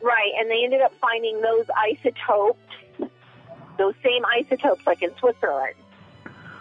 Right, 0.00 0.32
and 0.38 0.48
they 0.48 0.62
ended 0.62 0.80
up 0.80 0.94
finding 1.00 1.40
those 1.40 1.66
isotopes, 1.76 2.60
those 3.76 3.94
same 4.04 4.24
isotopes, 4.26 4.86
like 4.86 5.02
in 5.02 5.10
Switzerland. 5.18 5.74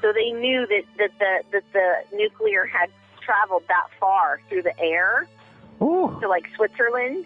So 0.01 0.11
they 0.13 0.31
knew 0.31 0.65
that 0.67 0.83
that 0.97 1.11
the 1.19 1.43
that 1.51 1.63
the 1.73 2.17
nuclear 2.17 2.65
had 2.65 2.89
traveled 3.21 3.63
that 3.67 3.87
far 3.99 4.39
through 4.47 4.63
the 4.63 4.79
air 4.79 5.27
Ooh. 5.81 6.17
to 6.21 6.27
like 6.27 6.45
Switzerland. 6.55 7.25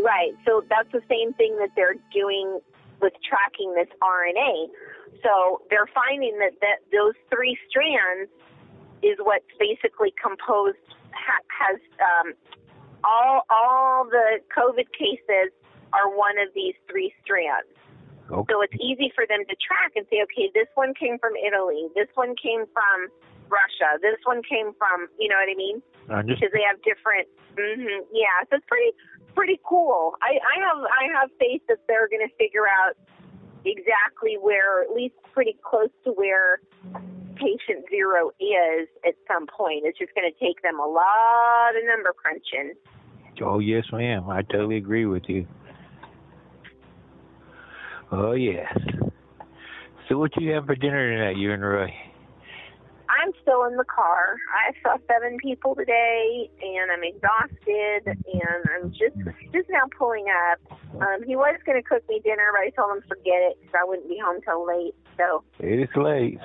Right. 0.00 0.34
So 0.44 0.64
that's 0.68 0.90
the 0.92 1.02
same 1.08 1.32
thing 1.34 1.56
that 1.58 1.70
they're 1.74 1.96
doing 2.12 2.60
with 3.00 3.12
tracking 3.28 3.74
this 3.74 3.88
RNA. 4.02 4.68
So 5.22 5.62
they're 5.70 5.88
finding 5.94 6.38
that, 6.38 6.58
that 6.60 6.84
those 6.92 7.14
three 7.32 7.56
strands 7.68 8.30
is 9.02 9.16
what's 9.22 9.48
basically 9.58 10.12
composed 10.20 10.80
ha- 11.12 11.44
has 11.52 11.78
um, 12.00 12.34
all 13.04 13.42
all 13.50 14.04
the 14.04 14.40
COVID 14.50 14.88
cases 14.96 15.52
are 15.92 16.08
one 16.10 16.38
of 16.38 16.52
these 16.54 16.74
three 16.90 17.12
strands. 17.22 17.68
Okay. 18.26 18.50
So 18.50 18.60
it's 18.60 18.74
easy 18.82 19.12
for 19.14 19.22
them 19.28 19.46
to 19.46 19.54
track 19.62 19.94
and 19.94 20.02
say, 20.10 20.18
okay, 20.26 20.50
this 20.50 20.66
one 20.74 20.94
came 20.98 21.18
from 21.18 21.38
Italy, 21.38 21.86
this 21.94 22.10
one 22.18 22.34
came 22.34 22.66
from 22.74 22.98
Russia, 23.46 24.02
this 24.02 24.18
one 24.26 24.42
came 24.42 24.74
from, 24.74 25.06
you 25.14 25.30
know 25.30 25.38
what 25.38 25.46
I 25.46 25.54
mean? 25.54 25.78
I'm 26.10 26.26
just 26.26 26.42
Because 26.42 26.50
they 26.50 26.66
have 26.66 26.82
different. 26.82 27.30
hmm 27.54 28.02
yeah, 28.10 28.42
so 28.50 28.58
it's 28.58 28.66
pretty 28.66 28.90
pretty 29.38 29.60
cool. 29.62 30.16
I, 30.22 30.40
I 30.42 30.56
have 30.66 30.80
I 30.82 31.04
have 31.20 31.28
faith 31.38 31.62
that 31.68 31.78
they're 31.86 32.08
going 32.08 32.26
to 32.26 32.32
figure 32.34 32.66
out 32.66 32.98
exactly 33.66 34.36
where, 34.40 34.82
at 34.82 34.90
least 34.90 35.14
pretty 35.34 35.56
close 35.68 35.90
to 36.04 36.12
where 36.12 36.60
patient 37.34 37.84
zero 37.90 38.30
is 38.40 38.88
at 39.06 39.14
some 39.28 39.46
point. 39.46 39.82
It's 39.84 39.98
just 39.98 40.14
going 40.14 40.30
to 40.30 40.38
take 40.44 40.62
them 40.62 40.78
a 40.80 40.86
lot 40.86 41.76
of 41.76 41.84
number 41.84 42.14
crunching. 42.16 42.74
Oh 43.42 43.58
yes, 43.58 43.84
ma'am. 43.92 44.30
I 44.30 44.42
totally 44.42 44.78
agree 44.78 45.04
with 45.04 45.24
you. 45.26 45.46
Oh 48.10 48.32
yes. 48.32 48.72
So 50.08 50.16
what 50.16 50.30
you 50.36 50.52
have 50.52 50.66
for 50.66 50.76
dinner 50.76 51.10
tonight, 51.10 51.36
you 51.36 51.52
and 51.52 51.62
Roy? 51.62 51.92
Still 53.46 53.62
in 53.64 53.76
the 53.76 53.84
car. 53.84 54.34
I 54.50 54.72
saw 54.82 54.96
seven 55.06 55.38
people 55.38 55.76
today, 55.76 56.50
and 56.60 56.90
I'm 56.90 57.04
exhausted, 57.04 58.02
and 58.08 58.62
I'm 58.74 58.90
just 58.90 59.14
just 59.54 59.70
now 59.70 59.86
pulling 59.96 60.26
up. 60.50 60.58
Um, 61.00 61.22
he 61.24 61.36
was 61.36 61.54
going 61.64 61.80
to 61.80 61.88
cook 61.88 62.02
me 62.08 62.18
dinner, 62.24 62.50
but 62.52 62.62
I 62.66 62.70
told 62.70 62.96
him 62.96 63.04
forget 63.06 63.38
it 63.46 63.58
because 63.60 63.74
I 63.80 63.84
wouldn't 63.86 64.08
be 64.08 64.18
home 64.18 64.40
till 64.42 64.66
late. 64.66 64.94
So 65.16 65.44
It 65.60 65.78
is 65.78 65.88
late. 65.94 66.40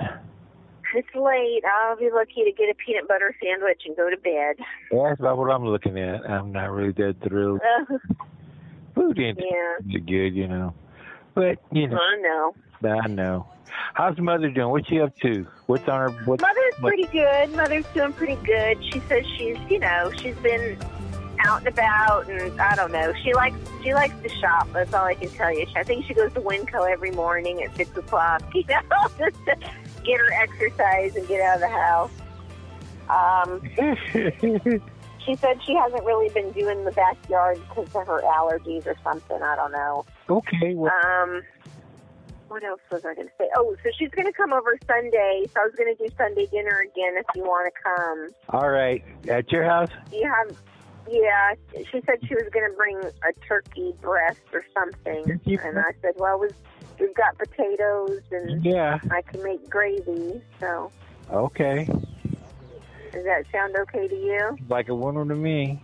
it's 0.94 1.16
late. 1.16 1.64
I'll 1.66 1.98
be 1.98 2.10
lucky 2.14 2.44
to 2.46 2.52
get 2.52 2.70
a 2.70 2.76
peanut 2.76 3.08
butter 3.08 3.34
sandwich 3.42 3.82
and 3.88 3.98
go 3.98 4.10
to 4.12 4.18
bed. 4.18 4.64
Yeah, 4.92 5.10
that's 5.10 5.20
about 5.22 5.38
what 5.40 5.50
I'm 5.50 5.66
looking 5.66 5.98
at. 5.98 6.30
I'm 6.30 6.52
not 6.52 6.70
really 6.70 6.92
that 6.94 7.16
thrilled. 7.28 7.62
Uh, 7.66 7.98
Food 8.94 9.18
ain't 9.20 9.40
yeah, 9.40 10.00
good, 10.06 10.36
you 10.36 10.48
know. 10.48 10.76
But 11.34 11.58
you 11.72 11.88
know, 11.88 11.98
I 11.98 12.22
know. 12.22 12.54
I 12.84 13.08
know. 13.08 13.48
How's 13.94 14.18
mother 14.20 14.50
doing? 14.50 14.70
What's 14.70 14.88
she 14.88 15.00
up 15.02 15.16
to? 15.20 15.46
What's 15.68 15.88
on 15.88 16.12
her? 16.12 16.24
What? 16.26 16.42
Mother's 16.42 16.74
what- 16.80 16.90
pretty 16.90 17.08
good. 17.08 17.52
Mother's 17.56 17.86
doing 17.94 18.14
pretty 18.14 18.36
good. 18.46 18.78
She 18.92 19.00
says 19.08 19.26
she's, 19.38 19.58
you 19.70 19.80
know, 19.80 20.12
she's 20.18 20.36
been 20.38 20.78
out 21.46 21.60
and 21.60 21.68
about, 21.68 22.30
and 22.30 22.60
I 22.62 22.76
don't 22.76 22.92
know. 22.92 23.14
She 23.24 23.34
likes 23.34 23.56
she 23.84 23.94
likes 23.94 24.14
to 24.22 24.30
shop. 24.40 24.68
That's 24.74 24.94
all 24.94 25.06
I 25.06 25.16
can 25.16 25.30
tell 25.30 25.52
you. 25.52 25.66
I 25.76 25.84
think 25.84 26.06
she 26.06 26.14
goes 26.14 26.32
to 26.34 26.42
Winco 26.42 26.90
every 26.92 27.12
morning 27.12 27.64
at 27.64 27.76
six 27.76 27.96
o'clock. 27.98 28.42
You 28.54 28.64
know, 28.68 29.08
just 29.18 29.38
to 29.46 29.56
get 30.04 30.20
her 30.20 30.32
exercise 30.34 31.16
and 31.16 31.28
get 31.28 31.42
out 31.42 31.56
of 31.56 31.62
the 31.62 31.70
house. 31.70 32.12
Um, 33.10 33.62
she 35.26 35.36
said 35.36 35.60
she 35.66 35.76
hasn't 35.76 36.04
really 36.06 36.30
been 36.30 36.52
doing 36.52 36.84
the 36.86 36.92
backyard 36.92 37.60
because 37.70 37.88
of 37.96 38.08
her 38.08 38.22
allergies 38.22 38.86
or 38.86 38.96
something. 39.04 39.42
I 39.42 39.56
don't 39.56 39.72
know. 39.72 40.06
okay. 40.30 40.74
Well, 40.76 40.92
Um, 41.06 41.42
what 42.52 42.64
else 42.66 42.82
was 42.92 43.02
I 43.06 43.16
going 43.16 43.28
to 43.28 43.34
say? 43.38 43.48
Oh, 43.56 43.76
so 43.82 43.90
she's 43.98 44.10
going 44.10 44.28
to 44.28 44.34
come 44.34 44.52
over 44.52 44.78
Sunday. 44.86 45.46
So 45.54 45.62
I 45.62 45.64
was 45.64 45.74
going 45.78 45.96
to 45.96 46.04
do 46.04 46.14
Sunday 46.18 46.48
dinner 46.52 46.84
again 46.84 47.16
if 47.16 47.26
you 47.34 47.44
want 47.44 47.72
to 47.74 47.82
come. 47.82 48.30
all 48.50 48.70
right. 48.70 49.02
At 49.30 49.50
your 49.54 49.64
house? 49.64 49.90
You 50.12 50.30
have, 50.30 50.58
yeah. 51.10 51.54
She 51.92 52.02
said 52.06 52.16
she 52.28 52.36
was 52.36 52.48
going 52.54 52.70
to 52.70 52.76
bring 52.76 52.98
a 52.98 53.32
turkey 53.48 53.94
breast 54.02 54.42
or 54.52 54.66
something, 54.74 55.40
and 55.46 55.80
I 55.80 55.94
said, 56.02 56.14
well, 56.18 56.40
we've 56.40 56.54
we've 57.00 57.16
got 57.16 57.38
potatoes 57.38 58.20
and 58.32 58.64
Yeah. 58.64 59.00
I 59.10 59.22
can 59.22 59.42
make 59.44 59.68
gravy. 59.70 60.42
So 60.60 60.92
Okay. 61.32 61.86
does 61.86 63.24
that 63.24 63.44
sound 63.52 63.76
okay 63.78 64.10
to 64.10 64.16
you? 64.16 64.58
Like 64.68 64.90
a 64.90 64.96
winner 64.96 65.26
to 65.26 65.36
me. 65.36 65.82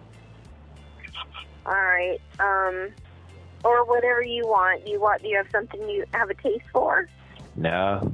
All 1.65 1.73
right. 1.73 2.19
Um, 2.39 2.89
or 3.67 3.85
whatever 3.85 4.21
you 4.21 4.43
want. 4.47 4.85
Do 4.85 4.91
you 4.91 5.01
want? 5.01 5.21
Do 5.21 5.27
you 5.27 5.37
have 5.37 5.47
something 5.51 5.87
you 5.89 6.05
have 6.13 6.29
a 6.29 6.33
taste 6.35 6.65
for? 6.71 7.07
No. 7.55 8.11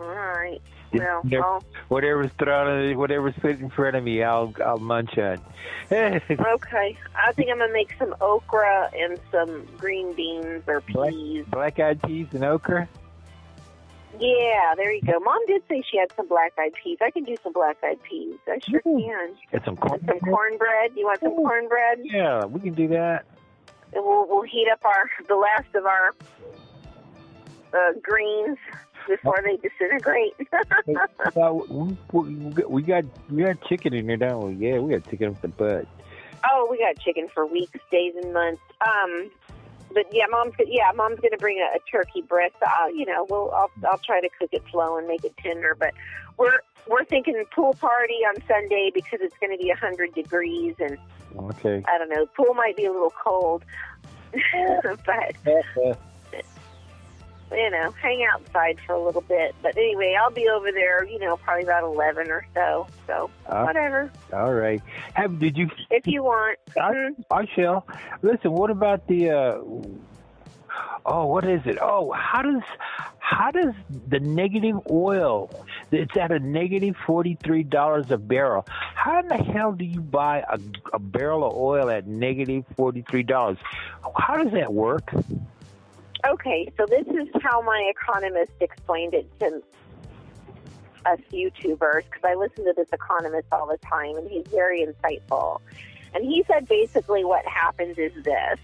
All 0.00 0.06
right. 0.06 0.60
Well, 0.92 1.22
I'll- 1.42 1.64
Whatever's 1.88 2.30
thrown, 2.38 2.96
whatever's 2.96 3.34
put 3.40 3.58
in 3.60 3.70
front 3.70 3.96
of 3.96 4.04
me, 4.04 4.22
I'll 4.22 4.52
I'll 4.64 4.78
munch 4.78 5.16
on. 5.18 5.38
okay. 5.92 6.96
I 7.14 7.32
think 7.32 7.50
I'm 7.50 7.58
gonna 7.58 7.72
make 7.72 7.94
some 7.98 8.14
okra 8.20 8.90
and 8.98 9.18
some 9.30 9.66
green 9.76 10.14
beans 10.14 10.62
or 10.66 10.80
peas. 10.80 11.44
Black 11.48 11.78
eyed 11.78 12.02
peas 12.02 12.26
and 12.32 12.44
okra. 12.44 12.88
Yeah, 14.18 14.74
there 14.76 14.92
you 14.92 15.02
go. 15.02 15.18
Mom 15.20 15.38
did 15.46 15.62
say 15.68 15.82
she 15.90 15.98
had 15.98 16.10
some 16.16 16.26
black 16.28 16.54
eyed 16.58 16.72
peas. 16.82 16.98
I 17.02 17.10
can 17.10 17.24
do 17.24 17.36
some 17.42 17.52
black 17.52 17.76
eyed 17.84 18.02
peas. 18.02 18.36
I 18.48 18.58
sure 18.68 18.80
Ooh. 18.86 18.98
can. 19.00 19.34
And 19.52 19.62
some 19.64 19.76
corn. 19.76 20.00
Some 20.06 20.20
cornbread. 20.20 20.92
You 20.96 21.04
want 21.06 21.20
some 21.20 21.34
cornbread? 21.36 22.00
Yeah, 22.04 22.46
we 22.46 22.60
can 22.60 22.72
do 22.74 22.88
that. 22.88 23.26
And 23.96 24.04
we'll 24.04 24.26
we'll 24.28 24.42
heat 24.42 24.68
up 24.70 24.84
our 24.84 25.10
the 25.26 25.36
last 25.36 25.74
of 25.74 25.86
our 25.86 26.14
uh, 27.72 27.92
greens 28.02 28.58
before 29.08 29.42
they 29.42 29.56
disintegrate. 29.56 30.34
Well, 31.34 31.66
we, 31.68 31.96
we, 32.12 32.64
we 32.64 32.82
got 32.82 33.04
we 33.30 33.42
got 33.42 33.60
chicken 33.68 33.94
in 33.94 34.06
there, 34.06 34.16
don't 34.18 34.58
we? 34.58 34.68
Yeah, 34.68 34.78
we 34.78 34.92
got 34.92 35.08
chicken 35.08 35.30
with 35.30 35.40
the 35.42 35.48
butt. 35.48 35.86
oh, 36.50 36.68
we 36.70 36.78
got 36.78 36.98
chicken 37.02 37.28
for 37.32 37.46
weeks, 37.46 37.78
days, 37.90 38.14
and 38.22 38.32
months. 38.32 38.62
Um, 38.86 39.30
but 39.92 40.06
yeah, 40.12 40.26
mom's 40.30 40.54
yeah, 40.66 40.92
mom's 40.94 41.20
gonna 41.20 41.38
bring 41.38 41.58
a, 41.58 41.76
a 41.76 41.80
turkey 41.90 42.22
breast. 42.22 42.54
I'll, 42.66 42.94
you 42.94 43.06
know, 43.06 43.26
we'll 43.28 43.50
I'll 43.50 43.70
I'll 43.90 44.00
try 44.04 44.20
to 44.20 44.28
cook 44.38 44.50
it 44.52 44.62
slow 44.70 44.98
and 44.98 45.08
make 45.08 45.24
it 45.24 45.34
tender. 45.38 45.74
But 45.78 45.94
we're 46.36 46.60
we're 46.88 47.04
thinking 47.04 47.42
pool 47.54 47.74
party 47.74 48.18
on 48.28 48.34
Sunday 48.46 48.90
because 48.94 49.20
it's 49.22 49.36
going 49.40 49.56
to 49.56 49.62
be 49.62 49.70
a 49.70 49.76
hundred 49.76 50.14
degrees, 50.14 50.74
and 50.78 50.98
Okay. 51.38 51.82
I 51.86 51.98
don't 51.98 52.08
know, 52.08 52.26
pool 52.26 52.54
might 52.54 52.76
be 52.76 52.84
a 52.86 52.92
little 52.92 53.12
cold. 53.22 53.64
but 54.32 55.36
you 57.52 57.70
know, 57.70 57.90
hang 58.02 58.26
outside 58.32 58.78
for 58.86 58.94
a 58.94 59.00
little 59.00 59.20
bit. 59.22 59.54
But 59.62 59.76
anyway, 59.76 60.16
I'll 60.20 60.30
be 60.30 60.48
over 60.48 60.72
there, 60.72 61.04
you 61.04 61.18
know, 61.18 61.36
probably 61.36 61.62
about 61.64 61.84
11 61.84 62.30
or 62.30 62.44
so. 62.54 62.86
So, 63.06 63.30
Uh, 63.46 63.62
whatever. 63.64 64.10
all 64.32 64.52
right. 64.52 64.82
Have 65.14 65.38
did 65.38 65.56
you? 65.56 65.70
If 65.90 66.06
you 66.06 66.22
want. 66.24 66.58
I, 66.76 66.92
Mhm. 66.92 67.24
I 67.30 67.46
shall. 67.54 67.86
Listen. 68.22 68.52
What 68.52 68.70
about 68.70 69.06
the? 69.06 69.30
uh 69.30 69.58
Oh, 71.04 71.26
what 71.26 71.44
is 71.44 71.60
it? 71.66 71.78
Oh, 71.80 72.12
how 72.12 72.42
does 72.42 72.62
how 73.18 73.50
does 73.50 73.74
the 74.08 74.20
negative 74.20 74.76
oil? 74.90 75.50
It's 75.92 76.16
at 76.16 76.32
a 76.32 76.38
negative 76.38 76.96
forty 77.06 77.36
three 77.42 77.62
dollars 77.62 78.10
a 78.10 78.16
barrel. 78.16 78.64
How 78.68 79.20
in 79.20 79.28
the 79.28 79.36
hell 79.36 79.72
do 79.72 79.84
you 79.84 80.00
buy 80.00 80.44
a, 80.48 80.58
a 80.92 80.98
barrel 80.98 81.44
of 81.44 81.54
oil 81.54 81.90
at 81.90 82.06
negative 82.06 82.64
forty 82.76 83.02
three 83.02 83.22
dollars? 83.22 83.58
How 84.16 84.42
does 84.42 84.52
that 84.52 84.72
work? 84.72 85.12
Okay, 86.26 86.72
so 86.76 86.86
this 86.86 87.06
is 87.06 87.28
how 87.40 87.62
my 87.62 87.92
economist 87.94 88.52
explained 88.60 89.14
it 89.14 89.28
to 89.38 89.62
us 91.04 91.20
YouTubers, 91.32 92.02
because 92.04 92.24
I 92.24 92.34
listen 92.34 92.64
to 92.64 92.72
this 92.76 92.88
economist 92.92 93.46
all 93.52 93.66
the 93.68 93.78
time, 93.78 94.16
and 94.16 94.28
he's 94.28 94.46
very 94.48 94.84
insightful. 94.84 95.60
And 96.14 96.24
he 96.24 96.42
said 96.48 96.66
basically 96.66 97.24
what 97.24 97.46
happens 97.46 97.96
is 97.96 98.12
this. 98.24 98.58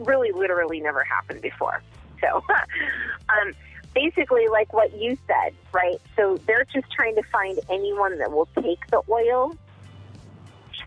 Really 0.00 0.32
literally 0.32 0.80
never 0.80 1.04
happened 1.04 1.42
before. 1.42 1.82
So, 2.20 2.42
um, 3.28 3.52
basically, 3.94 4.48
like 4.48 4.72
what 4.72 4.96
you 4.96 5.16
said, 5.26 5.54
right? 5.72 6.00
So 6.16 6.38
they're 6.46 6.66
just 6.72 6.90
trying 6.90 7.16
to 7.16 7.22
find 7.30 7.58
anyone 7.68 8.18
that 8.18 8.30
will 8.30 8.48
take 8.62 8.86
the 8.90 9.02
oil, 9.08 9.56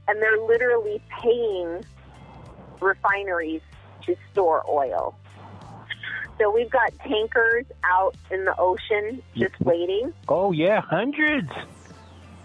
and 0.07 0.21
they're 0.21 0.39
literally 0.39 1.01
paying 1.21 1.83
refineries 2.81 3.61
to 4.05 4.15
store 4.31 4.63
oil. 4.69 5.15
So 6.39 6.51
we've 6.51 6.69
got 6.69 6.93
tankers 6.99 7.65
out 7.83 8.15
in 8.31 8.43
the 8.45 8.55
ocean 8.57 9.21
just 9.35 9.59
waiting. 9.61 10.13
Oh 10.27 10.51
yeah, 10.51 10.81
hundreds. 10.81 11.51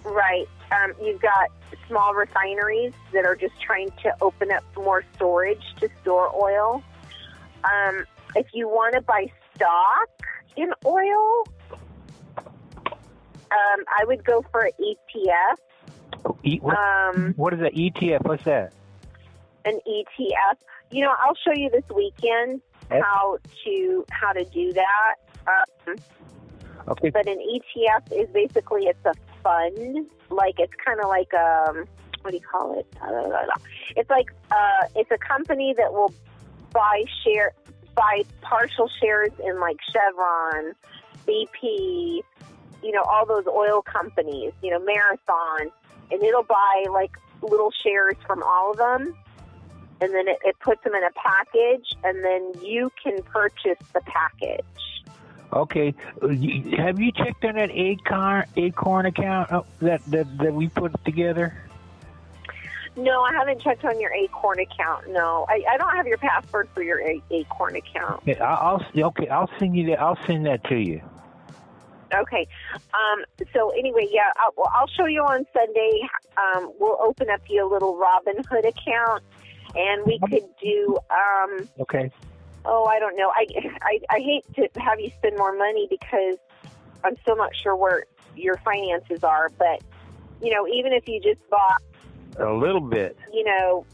Right. 0.04 0.48
Um, 0.70 0.92
you've 1.02 1.20
got 1.20 1.48
small 1.88 2.14
refineries 2.14 2.92
that 3.12 3.24
are 3.24 3.36
just 3.36 3.54
trying 3.60 3.90
to 4.02 4.12
open 4.20 4.50
up 4.52 4.62
more 4.76 5.02
storage 5.16 5.62
to 5.80 5.88
store 6.02 6.30
oil. 6.34 6.82
Um, 7.64 8.04
if 8.36 8.46
you 8.52 8.68
want 8.68 8.94
to 8.94 9.00
buy 9.00 9.26
stock 9.54 10.08
in 10.56 10.70
oil, 10.84 11.44
um, 13.50 13.84
I 13.98 14.04
would 14.04 14.24
go 14.24 14.44
for 14.52 14.68
ETF. 14.78 15.56
Oh, 16.26 16.36
E- 16.44 16.58
what, 16.58 16.76
Um, 16.76 17.32
what 17.36 17.54
is 17.54 17.60
that 17.60 17.74
ETF? 17.74 18.26
What's 18.26 18.44
that? 18.44 18.72
an 19.64 19.80
ETF. 19.86 20.56
You 20.90 21.04
know, 21.04 21.14
I'll 21.18 21.34
show 21.34 21.52
you 21.52 21.70
this 21.70 21.84
weekend 21.94 22.60
Okay. 22.90 23.00
how 23.00 23.38
to 23.64 24.04
how 24.10 24.32
to 24.32 24.44
do 24.44 24.72
that. 24.74 25.14
Um, 25.46 25.96
Okay. 26.88 27.10
but 27.10 27.26
an 27.28 27.38
ETF 27.38 28.12
is 28.12 28.28
basically 28.32 28.86
it's 28.86 29.04
a 29.04 29.12
fund, 29.42 30.06
like 30.30 30.54
it's 30.58 30.72
kind 30.84 31.00
of 31.00 31.08
like 31.08 31.32
um, 31.34 31.86
what 32.22 32.30
do 32.30 32.36
you 32.36 32.42
call 32.42 32.78
it? 32.78 32.86
It's 33.96 34.10
like 34.10 34.26
uh, 34.50 34.88
it's 34.94 35.10
a 35.10 35.18
company 35.18 35.74
that 35.76 35.92
will 35.92 36.12
buy 36.72 37.04
share 37.24 37.54
buy 37.94 38.22
partial 38.42 38.88
shares 39.00 39.32
in 39.44 39.58
like 39.60 39.76
Chevron, 39.92 40.74
BP, 41.26 42.20
you 42.82 42.92
know, 42.92 43.02
all 43.02 43.26
those 43.26 43.46
oil 43.46 43.82
companies, 43.82 44.52
you 44.62 44.70
know, 44.70 44.78
Marathon, 44.78 45.70
and 46.10 46.22
it'll 46.22 46.44
buy 46.44 46.86
like 46.90 47.10
little 47.42 47.72
shares 47.82 48.14
from 48.26 48.42
all 48.42 48.70
of 48.70 48.76
them. 48.76 49.16
And 50.00 50.14
then 50.14 50.28
it, 50.28 50.38
it 50.44 50.56
puts 50.60 50.84
them 50.84 50.94
in 50.94 51.02
a 51.02 51.10
package, 51.10 51.92
and 52.04 52.24
then 52.24 52.52
you 52.64 52.92
can 53.02 53.20
purchase 53.24 53.78
the 53.92 54.00
package. 54.02 54.64
Okay. 55.52 55.94
Uh, 56.22 56.28
Have 56.76 57.00
you 57.00 57.10
checked 57.12 57.44
on 57.44 57.54
that 57.54 57.70
Acorn 57.70 58.44
Acorn 58.56 59.06
account 59.06 59.50
uh, 59.50 59.62
that, 59.80 60.00
that 60.08 60.26
that 60.42 60.52
we 60.52 60.68
put 60.68 60.92
together? 61.04 61.56
No, 62.96 63.22
I 63.22 63.32
haven't 63.32 63.62
checked 63.62 63.84
on 63.84 64.00
your 64.00 64.12
Acorn 64.12 64.58
account. 64.58 65.04
No, 65.08 65.46
I, 65.48 65.60
I 65.72 65.76
don't 65.76 65.94
have 65.96 66.06
your 66.06 66.18
password 66.18 66.68
for 66.74 66.82
your 66.82 67.00
A- 67.00 67.22
Acorn 67.30 67.76
account. 67.76 68.22
Okay, 68.28 68.38
I'll, 68.40 68.84
okay. 68.96 69.28
I'll 69.28 69.50
send 69.58 69.76
you 69.76 69.86
that. 69.90 70.00
I'll 70.00 70.18
send 70.26 70.46
that 70.46 70.64
to 70.64 70.76
you. 70.76 71.00
Okay. 72.12 72.46
Um, 72.94 73.24
so 73.54 73.70
anyway, 73.78 74.08
yeah, 74.10 74.32
I'll, 74.36 74.64
I'll 74.74 74.88
show 74.88 75.06
you 75.06 75.20
on 75.20 75.44
Sunday. 75.52 76.00
Um, 76.36 76.72
we'll 76.80 76.98
open 77.00 77.28
up 77.30 77.40
you 77.48 77.66
a 77.66 77.70
little 77.70 77.94
Robinhood 77.94 78.66
account, 78.66 79.22
and 79.74 80.04
we 80.06 80.18
could 80.18 80.48
do. 80.60 80.98
Um, 81.10 81.68
Okay. 81.80 82.10
Oh, 82.70 82.84
I 82.84 82.98
don't 83.00 83.16
know. 83.16 83.30
I, 83.34 83.46
I 83.82 83.98
I 84.10 84.18
hate 84.20 84.44
to 84.56 84.80
have 84.80 85.00
you 85.00 85.10
spend 85.18 85.36
more 85.38 85.56
money 85.56 85.86
because 85.90 86.36
I'm 87.04 87.16
still 87.22 87.36
not 87.36 87.50
sure 87.56 87.74
where 87.74 88.04
your 88.36 88.56
finances 88.58 89.24
are. 89.24 89.48
But 89.58 89.82
you 90.42 90.52
know, 90.54 90.68
even 90.68 90.92
if 90.92 91.08
you 91.08 91.20
just 91.20 91.40
bought, 91.50 91.82
A 92.38 92.52
little 92.52 92.80
bit. 92.80 93.16
you 93.32 93.44
know, 93.44 93.84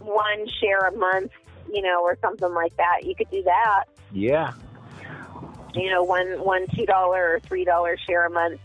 one 0.00 0.48
share 0.60 0.80
a 0.80 0.96
month, 0.96 1.30
you 1.72 1.82
know, 1.82 2.02
or 2.02 2.16
something 2.20 2.52
like 2.52 2.76
that, 2.78 3.04
you 3.04 3.14
could 3.14 3.30
do 3.30 3.42
that. 3.44 3.84
Yeah. 4.12 4.52
you 5.74 5.90
know, 5.90 6.02
one 6.02 6.26
one 6.44 6.66
two 6.74 6.86
dollar 6.86 7.34
or 7.34 7.40
three 7.40 7.64
dollar 7.64 7.96
share 8.06 8.26
a 8.26 8.30
month 8.30 8.60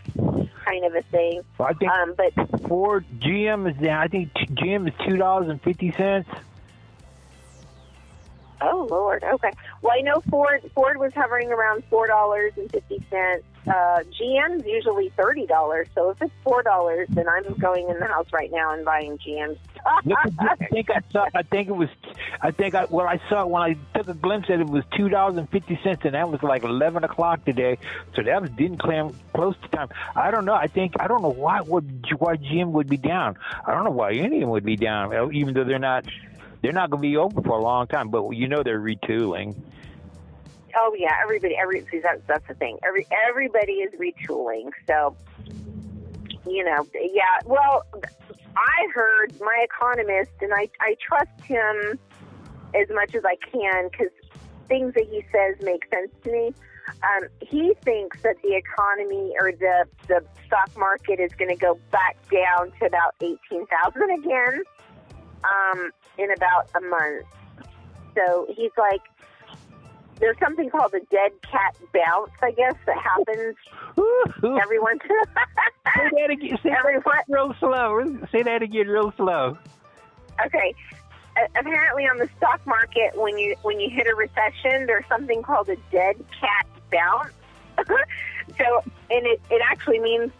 kind 0.65 0.83
of 0.83 0.95
a 0.95 1.01
thing. 1.03 1.41
Well, 1.57 1.69
I 1.69 1.73
think 1.73 1.91
Um, 1.91 2.13
but 2.17 2.67
Ford 2.67 3.05
GM 3.19 3.69
is. 3.69 3.87
I 3.87 4.07
think 4.07 4.33
GM 4.33 4.87
is 4.87 4.93
two 5.07 5.15
dollars 5.17 5.49
and 5.49 5.61
fifty 5.61 5.91
cents. 5.93 6.27
Oh 8.61 8.87
lord, 8.89 9.23
okay. 9.23 9.51
Well, 9.81 9.93
I 9.97 10.01
know 10.01 10.21
Ford 10.29 10.69
Ford 10.73 10.97
was 10.97 11.13
hovering 11.13 11.51
around 11.51 11.83
four 11.89 12.07
dollars 12.07 12.53
and 12.57 12.71
fifty 12.71 13.03
cents. 13.09 13.43
Uh, 13.67 13.99
GM's 14.19 14.65
usually 14.65 15.09
thirty 15.17 15.45
dollars. 15.45 15.87
So 15.95 16.09
if 16.11 16.21
it's 16.21 16.33
four 16.43 16.63
dollars, 16.63 17.07
then 17.11 17.27
I'm 17.27 17.53
going 17.55 17.89
in 17.89 17.99
the 17.99 18.05
house 18.05 18.27
right 18.31 18.51
now 18.51 18.73
and 18.73 18.85
buying 18.85 19.17
GM 19.17 19.57
I 19.87 20.55
think 20.71 20.89
I 20.89 21.01
saw. 21.11 21.27
I 21.33 21.43
think 21.43 21.69
it 21.69 21.75
was. 21.75 21.89
I 22.41 22.51
think 22.51 22.75
I. 22.75 22.85
Well, 22.89 23.07
I 23.07 23.19
saw 23.29 23.45
when 23.45 23.61
I 23.61 23.77
took 23.95 24.07
a 24.07 24.13
glimpse 24.13 24.49
at 24.49 24.59
it. 24.59 24.67
Was 24.67 24.83
two 24.95 25.09
dollars 25.09 25.37
and 25.37 25.49
fifty 25.49 25.79
cents, 25.83 26.01
and 26.03 26.13
that 26.13 26.29
was 26.29 26.41
like 26.43 26.63
eleven 26.63 27.03
o'clock 27.03 27.45
today. 27.45 27.77
So 28.15 28.23
that 28.23 28.41
was 28.41 28.49
didn't 28.51 28.79
claim 28.79 29.15
close 29.33 29.55
to 29.61 29.67
time. 29.69 29.89
I 30.15 30.31
don't 30.31 30.45
know. 30.45 30.53
I 30.53 30.67
think 30.67 30.93
I 30.99 31.07
don't 31.07 31.21
know 31.21 31.31
why 31.31 31.61
would 31.61 32.05
why 32.17 32.35
GM 32.35 32.71
would 32.71 32.89
be 32.89 32.97
down. 32.97 33.37
I 33.65 33.73
don't 33.73 33.83
know 33.83 33.91
why 33.91 34.13
any 34.13 34.37
of 34.37 34.41
them 34.41 34.49
would 34.49 34.65
be 34.65 34.75
down, 34.75 35.15
uh, 35.15 35.29
even 35.31 35.53
though 35.53 35.63
they're 35.63 35.79
not. 35.79 36.05
They're 36.61 36.71
not 36.71 36.89
going 36.89 37.01
to 37.01 37.07
be 37.07 37.17
open 37.17 37.43
for 37.43 37.57
a 37.57 37.61
long 37.61 37.87
time, 37.87 38.09
but 38.09 38.29
you 38.31 38.47
know 38.47 38.63
they're 38.63 38.79
retooling. 38.79 39.55
Oh 40.75 40.95
yeah, 40.97 41.15
everybody. 41.21 41.55
Every 41.55 41.81
see, 41.91 41.99
that's 41.99 42.21
that's 42.27 42.47
the 42.47 42.53
thing. 42.55 42.77
Every 42.85 43.07
everybody 43.27 43.73
is 43.73 43.93
retooling. 43.93 44.69
So 44.87 45.15
you 46.47 46.63
know, 46.63 46.85
yeah. 46.93 47.23
Well, 47.45 47.85
I 48.55 48.87
heard 48.93 49.33
my 49.39 49.63
economist, 49.63 50.31
and 50.41 50.53
I 50.53 50.69
I 50.79 50.95
trust 50.99 51.41
him 51.43 51.99
as 52.75 52.87
much 52.93 53.15
as 53.15 53.23
I 53.25 53.37
can 53.51 53.89
because 53.89 54.11
things 54.67 54.93
that 54.95 55.05
he 55.09 55.23
says 55.31 55.55
make 55.61 55.85
sense 55.93 56.11
to 56.23 56.31
me. 56.31 56.53
Um, 57.03 57.27
he 57.41 57.73
thinks 57.83 58.21
that 58.23 58.35
the 58.43 58.55
economy 58.55 59.33
or 59.39 59.51
the 59.51 59.85
the 60.07 60.23
stock 60.45 60.69
market 60.77 61.19
is 61.19 61.31
going 61.33 61.49
to 61.49 61.55
go 61.55 61.79
back 61.91 62.17
down 62.29 62.71
to 62.79 62.85
about 62.85 63.15
eighteen 63.21 63.65
thousand 63.67 64.09
again 64.11 64.63
um, 65.43 65.91
in 66.17 66.31
about 66.31 66.69
a 66.75 66.81
month. 66.81 67.25
So 68.15 68.47
he's 68.55 68.71
like, 68.77 69.01
there's 70.19 70.37
something 70.39 70.69
called 70.69 70.93
a 70.93 70.99
dead 71.11 71.31
cat 71.43 71.75
bounce, 71.93 72.31
I 72.41 72.51
guess, 72.51 72.73
that 72.85 72.97
happens 72.97 73.55
every 74.61 74.79
once 74.79 75.01
say 75.95 76.09
that 76.11 76.29
again. 76.29 76.57
Say 76.63 76.69
every 76.77 76.99
that 76.99 77.25
real 77.27 77.53
slow. 77.59 78.17
Say 78.31 78.43
that 78.43 78.61
again, 78.61 78.87
real 78.87 79.13
slow. 79.15 79.57
Okay. 80.45 80.73
Apparently, 81.55 82.03
on 82.05 82.17
the 82.17 82.27
stock 82.37 82.65
market, 82.65 83.15
when 83.15 83.37
you 83.37 83.55
when 83.61 83.79
you 83.79 83.89
hit 83.91 84.07
a 84.07 84.15
recession, 84.15 84.87
there's 84.87 85.05
something 85.07 85.43
called 85.43 85.69
a 85.69 85.75
dead 85.91 86.15
cat 86.39 86.65
bounce. 86.91 87.33
so, 88.57 88.83
and 89.11 89.25
it 89.27 89.39
it 89.51 89.61
actually 89.63 89.99
means 89.99 90.31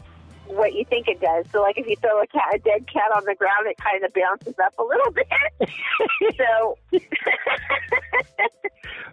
what 0.48 0.74
you 0.74 0.86
think 0.86 1.08
it 1.08 1.20
does. 1.20 1.46
So, 1.52 1.62
like 1.62 1.78
if 1.78 1.88
you 1.88 1.96
throw 1.98 2.22
a 2.22 2.28
cat, 2.28 2.56
a 2.56 2.60
dead 2.60 2.88
cat 2.92 3.12
on 3.16 3.24
the 3.26 3.36
ground, 3.36 3.68
it 3.68 3.78
kind 3.78 4.04
of 4.04 4.14
bounces 4.14 4.56
up 4.64 4.74
a 4.80 4.84
little 4.84 5.12
bit. 5.12 5.28
so, 6.38 6.78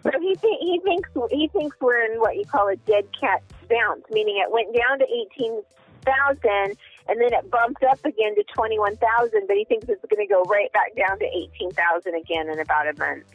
so 0.03 0.11
he 0.19 0.35
th- 0.35 0.59
he 0.59 0.79
thinks 0.83 1.09
he 1.31 1.47
thinks 1.49 1.77
we're 1.79 2.05
in 2.11 2.19
what 2.19 2.35
you 2.35 2.45
call 2.45 2.67
a 2.69 2.75
dead 2.75 3.07
cat 3.19 3.43
bounce, 3.69 4.03
meaning 4.11 4.37
it 4.37 4.51
went 4.51 4.75
down 4.75 4.99
to 4.99 5.05
eighteen 5.05 5.61
thousand 6.03 6.77
and 7.07 7.19
then 7.19 7.33
it 7.33 7.49
bumped 7.49 7.83
up 7.83 8.03
again 8.05 8.35
to 8.35 8.43
twenty 8.53 8.79
one 8.79 8.95
thousand, 8.97 9.47
but 9.47 9.57
he 9.57 9.65
thinks 9.65 9.87
it's 9.89 10.03
going 10.09 10.25
to 10.25 10.31
go 10.31 10.43
right 10.43 10.71
back 10.73 10.95
down 10.95 11.19
to 11.19 11.25
eighteen 11.25 11.71
thousand 11.71 12.15
again 12.15 12.49
in 12.49 12.59
about 12.59 12.87
a 12.87 12.97
month 12.97 13.25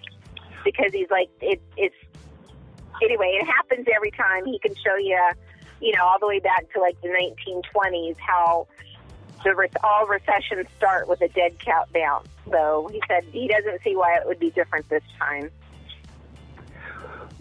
because 0.65 0.93
he's 0.93 1.11
like 1.11 1.29
it, 1.41 1.61
it's 1.77 1.95
anyway. 3.03 3.39
It 3.41 3.47
happens 3.47 3.87
every 3.95 4.11
time. 4.11 4.47
He 4.47 4.59
can 4.59 4.75
show 4.75 4.97
you, 4.97 5.19
you 5.81 5.95
know, 5.97 6.05
all 6.05 6.19
the 6.19 6.27
way 6.27 6.39
back 6.39 6.71
to 6.73 6.81
like 6.81 7.01
the 7.01 7.09
nineteen 7.09 7.63
twenties 7.73 8.17
how 8.19 8.67
the 9.45 9.55
re- 9.55 9.69
all 9.83 10.07
recessions 10.07 10.67
start 10.77 11.09
with 11.09 11.21
a 11.23 11.29
dead 11.29 11.59
cat 11.59 11.89
bounce. 11.93 12.29
So 12.51 12.89
he 12.93 13.03
said 13.09 13.25
he 13.33 13.49
doesn't 13.49 13.83
see 13.83 13.97
why 13.97 14.17
it 14.17 14.27
would 14.27 14.39
be 14.39 14.51
different 14.51 14.89
this 14.89 15.03
time. 15.19 15.51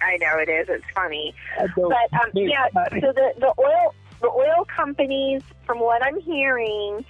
I 0.00 0.16
know 0.18 0.38
it 0.38 0.48
is. 0.48 0.68
It's 0.68 0.84
funny. 0.94 1.34
But 1.58 2.12
um, 2.12 2.30
yeah, 2.34 2.68
so 2.72 3.12
the 3.12 3.34
the 3.38 3.54
oil 3.58 3.94
the 4.20 4.28
oil 4.28 4.64
companies, 4.64 5.42
from 5.66 5.80
what 5.80 6.02
I'm 6.02 6.20
hearing, 6.20 7.04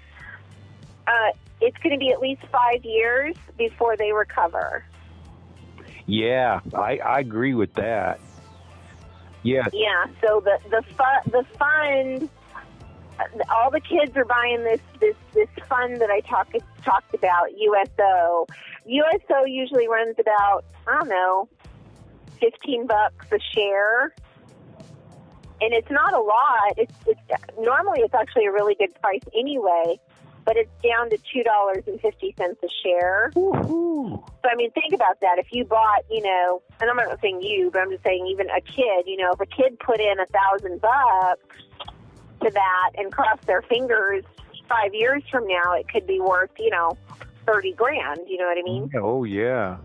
uh, 1.07 1.31
it's 1.61 1.77
going 1.79 1.93
to 1.93 1.99
be 1.99 2.11
at 2.11 2.21
least 2.21 2.43
five 2.51 2.85
years 2.85 3.37
before 3.57 3.97
they 3.97 4.13
recover. 4.13 4.85
Yeah, 6.07 6.61
I, 6.75 6.99
I 6.99 7.21
agree 7.21 7.55
with 7.55 7.75
that. 7.75 8.21
Yeah, 9.43 9.67
Yeah. 9.73 10.07
So 10.23 10.41
the 10.41 10.59
the 10.71 10.83
fu- 10.83 11.31
the 11.31 11.45
fund, 11.59 12.31
all 13.51 13.71
the 13.71 13.81
kids 13.81 14.17
are 14.17 14.25
buying 14.25 14.65
this 14.65 14.81
this 15.01 15.17
this 15.35 15.49
fund 15.69 16.01
that 16.01 16.11
I 16.11 16.21
talked 16.21 16.57
talked 16.83 17.15
about, 17.15 17.49
USO. 17.57 18.47
USO 18.87 19.45
usually 19.47 19.87
runs 19.87 20.17
about 20.19 20.65
I 20.89 20.99
don't 20.99 21.09
know, 21.09 21.49
fifteen 22.41 22.87
bucks 22.87 23.27
a 23.33 23.39
share. 23.55 24.15
And 25.61 25.73
it's 25.73 25.91
not 25.91 26.13
a 26.13 26.21
lot. 26.21 26.75
It's, 26.77 26.93
it's 27.07 27.21
normally 27.59 28.01
it's 28.01 28.13
actually 28.13 28.47
a 28.47 28.53
really 28.53 28.75
good 28.75 28.95
price 29.01 29.23
anyway, 29.35 29.99
but 30.45 30.57
it's 30.57 30.71
down 30.83 31.11
to 31.11 31.19
two 31.33 31.43
dollars 31.43 31.85
and 31.87 32.01
fifty 32.01 32.35
cents 32.37 32.61
a 32.63 32.69
share. 32.83 33.33
Woo-hoo. 33.35 34.23
So 34.43 34.51
I 34.51 34.55
mean, 34.57 34.71
think 34.73 34.93
about 34.93 35.21
that. 35.21 35.39
If 35.39 35.47
you 35.53 35.65
bought, 35.65 36.05
you 36.11 36.23
know, 36.23 36.63
and 36.81 36.91
I'm 36.91 36.97
not 36.97 37.21
saying 37.21 37.43
you, 37.43 37.71
but 37.73 37.81
I'm 37.83 37.91
just 37.91 38.05
saying 38.05 38.27
even 38.27 38.49
a 38.51 38.61
kid. 38.61 39.07
You 39.07 39.17
know, 39.17 39.33
if 39.33 39.41
a 39.41 39.47
kid 39.47 39.79
put 39.79 40.01
in 40.01 40.21
a 40.21 40.27
thousand 40.27 40.81
bucks 40.81 41.57
to 42.43 42.51
that 42.51 42.91
and 42.97 43.11
crossed 43.11 43.47
their 43.47 43.63
fingers, 43.63 44.25
five 44.69 44.95
years 44.95 45.23
from 45.31 45.47
now, 45.47 45.73
it 45.73 45.89
could 45.89 46.07
be 46.07 46.21
worth, 46.21 46.51
you 46.59 46.71
know, 46.71 46.97
thirty 47.47 47.73
grand. 47.73 48.21
You 48.27 48.39
know 48.39 48.47
what 48.47 48.59
I 48.59 48.63
mean? 48.63 48.91
Oh 48.97 49.25
yeah. 49.25 49.79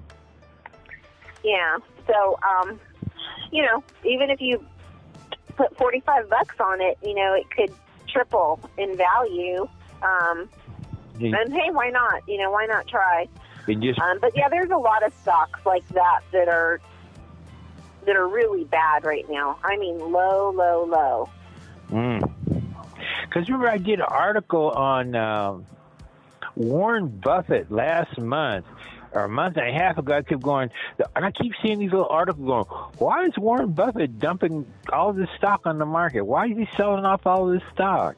Yeah. 1.44 1.78
So, 2.06 2.38
um, 2.44 2.80
you 3.52 3.64
know, 3.64 3.84
even 4.04 4.30
if 4.30 4.42
you 4.42 4.66
put 5.56 5.76
forty-five 5.78 6.30
bucks 6.30 6.56
on 6.60 6.82
it, 6.82 6.98
you 7.02 7.14
know, 7.14 7.34
it 7.34 7.50
could 7.50 7.74
triple 8.08 8.60
in 8.78 8.98
value. 8.98 9.68
Um, 10.02 10.50
And, 11.16 11.34
and 11.36 11.54
hey, 11.54 11.70
why 11.72 11.90
not? 11.90 12.28
You 12.28 12.38
know, 12.38 12.52
why 12.52 12.66
not 12.66 12.88
try? 12.88 13.28
just 13.82 14.00
Um, 14.00 14.18
but 14.20 14.36
yeah, 14.36 14.50
there's 14.50 14.72
a 14.72 14.78
lot 14.78 15.04
of 15.04 15.14
stocks 15.22 15.60
like 15.66 15.88
that 15.90 16.22
that 16.32 16.48
are 16.48 16.80
that 18.06 18.16
are 18.16 18.28
really 18.28 18.64
bad 18.64 19.06
right 19.06 19.30
now. 19.30 19.58
I 19.64 19.78
mean, 19.78 20.00
low, 20.00 20.52
low, 20.52 20.86
low. 20.86 21.30
because 23.24 23.48
remember 23.48 23.70
I 23.70 23.78
did 23.78 24.00
an 24.00 24.08
article 24.08 24.70
on 24.72 25.16
um, 25.16 25.66
Warren 26.56 27.08
Buffett 27.10 27.72
last 27.72 28.18
month 28.18 28.66
or 29.12 29.26
a 29.26 29.30
month 29.30 29.58
and 29.58 29.68
a 29.68 29.74
half 29.74 29.98
ago. 29.98 30.16
I 30.16 30.22
kept 30.22 30.42
going, 30.42 30.70
and 31.16 31.26
I 31.26 31.32
keep 31.32 31.54
seeing 31.62 31.80
these 31.80 31.92
little 31.92 32.08
articles 32.10 32.46
going. 32.46 32.66
Why 32.98 33.26
is 33.26 33.38
Warren 33.38 33.74
Buffett 33.74 34.20
dumping 34.20 34.66
all 34.92 35.14
this 35.14 35.30
stock 35.38 35.62
on 35.66 35.78
the 35.78 35.86
market? 35.86 36.22
Why 36.22 36.46
is 36.48 36.58
he 36.58 36.68
selling 36.78 37.06
off 37.06 37.28
all 37.28 37.48
this 37.48 37.64
stock? 37.74 38.16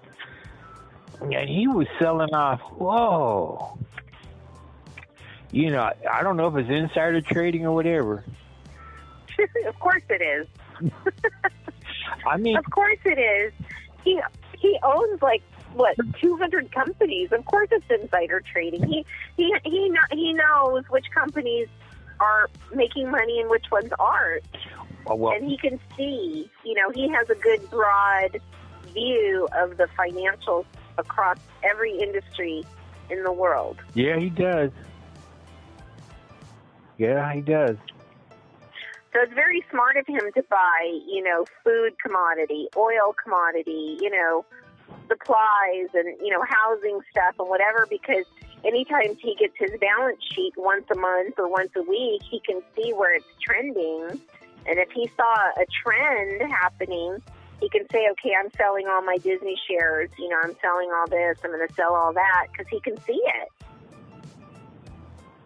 And 1.22 1.50
he 1.50 1.68
was 1.68 1.88
selling 2.00 2.34
off. 2.34 2.62
Whoa. 2.78 3.78
You 5.52 5.70
know, 5.70 5.92
I 6.12 6.24
don't 6.24 6.38
know 6.38 6.48
if 6.48 6.56
it's 6.56 6.70
insider 6.70 7.22
trading 7.22 7.66
or 7.66 7.74
whatever. 7.74 8.24
of 9.68 9.80
course 9.80 10.04
it 10.10 10.22
is. 10.22 10.92
I 12.26 12.38
mean, 12.38 12.58
Of 12.58 12.66
course 12.70 13.00
it 13.06 13.20
is. 13.20 13.54
He 14.04 14.20
he 14.58 14.80
owns 14.84 15.22
like 15.22 15.44
what 15.74 15.96
200 16.22 16.72
companies. 16.72 17.32
Of 17.32 17.46
course 17.46 17.70
it's 17.72 17.86
insider 17.90 18.42
trading. 18.52 18.88
He 18.88 19.06
he 19.38 19.54
he 19.64 19.94
he 20.12 20.34
knows 20.34 20.84
which 20.90 21.06
companies 21.14 21.68
are 22.20 22.50
making 22.74 23.10
money 23.12 23.42
and 23.42 23.50
which 23.50 23.66
ones 23.72 23.92
aren't. 24.00 24.44
oh, 25.08 25.16
well, 25.16 25.34
and 25.34 25.50
he 25.50 25.58
can 25.58 25.80
see, 25.98 26.50
you 26.64 26.74
know, 26.76 26.90
he 26.92 27.10
has 27.10 27.30
a 27.30 27.36
good 27.36 27.70
broad 27.70 28.40
view 28.94 29.48
of 29.58 29.78
the 29.78 29.88
financials 29.98 30.66
across 31.02 31.38
every 31.64 32.00
industry 32.00 32.64
in 33.10 33.24
the 33.24 33.32
world. 33.32 33.78
yeah, 33.94 34.18
he 34.18 34.30
does. 34.30 34.72
Yeah, 36.98 37.34
he 37.34 37.42
does. 37.42 37.76
So 39.12 39.20
it's 39.22 39.34
very 39.34 39.66
smart 39.70 39.98
of 39.98 40.08
him 40.08 40.22
to 40.36 40.44
buy, 40.50 41.00
you 41.06 41.22
know, 41.22 41.46
food 41.66 42.00
commodity, 42.02 42.70
oil 42.78 43.14
commodity, 43.22 43.98
you 44.00 44.10
know, 44.10 44.46
supplies 45.10 45.90
and, 45.94 46.16
you 46.22 46.30
know, 46.30 46.44
housing 46.48 47.00
stuff 47.12 47.36
and 47.38 47.50
whatever 47.50 47.86
because 47.90 48.24
anytime 48.64 49.16
he 49.20 49.36
gets 49.36 49.54
his 49.58 49.72
balance 49.82 50.22
sheet 50.34 50.54
once 50.56 50.86
a 50.92 50.96
month 50.98 51.36
or 51.38 51.50
once 51.50 51.72
a 51.76 51.82
week, 51.82 52.22
he 52.30 52.40
can 52.46 52.62
see 52.76 52.94
where 52.94 53.16
it's 53.16 53.26
trending. 53.42 54.22
And 54.66 54.80
if 54.80 54.90
he 54.92 55.10
saw 55.18 55.34
a 55.60 55.66
trend 55.84 56.50
happening, 56.50 57.18
he 57.62 57.70
can 57.70 57.88
say, 57.92 58.08
okay, 58.12 58.32
I'm 58.38 58.50
selling 58.58 58.88
all 58.88 59.04
my 59.04 59.18
Disney 59.18 59.56
shares, 59.70 60.10
you 60.18 60.28
know, 60.28 60.38
I'm 60.44 60.56
selling 60.62 60.90
all 60.92 61.08
this, 61.08 61.38
I'm 61.44 61.52
going 61.52 61.66
to 61.66 61.74
sell 61.76 61.94
all 61.94 62.12
that 62.14 62.48
because 62.52 62.68
he 62.70 62.82
can 62.82 63.00
see 63.04 63.22
it. 63.24 63.66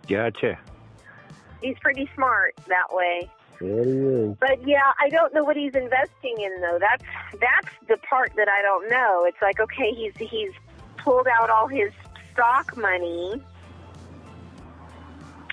Gotcha. 0.08 0.58
He's 1.62 1.78
pretty 1.80 2.10
smart 2.16 2.56
that 2.68 2.88
way. 2.92 3.30
There 3.60 3.84
he 3.84 3.92
is. 3.92 4.38
But 4.40 4.66
yeah, 4.68 4.94
I 5.00 5.10
don't 5.10 5.34
know 5.34 5.44
what 5.44 5.58
he's 5.58 5.74
investing 5.76 6.36
in 6.40 6.62
though. 6.62 6.78
That's 6.80 7.04
that's 7.40 7.74
the 7.88 7.98
part 7.98 8.34
that 8.36 8.50
I 8.50 8.62
don't 8.62 8.90
know. 8.90 9.24
It's 9.26 9.42
like 9.42 9.60
okay, 9.60 9.92
he's 9.94 10.14
he's 10.18 10.52
pulled 10.98 11.28
out 11.28 11.50
all 11.50 11.68
his 11.68 11.92
stock 12.34 12.76
money 12.76 13.42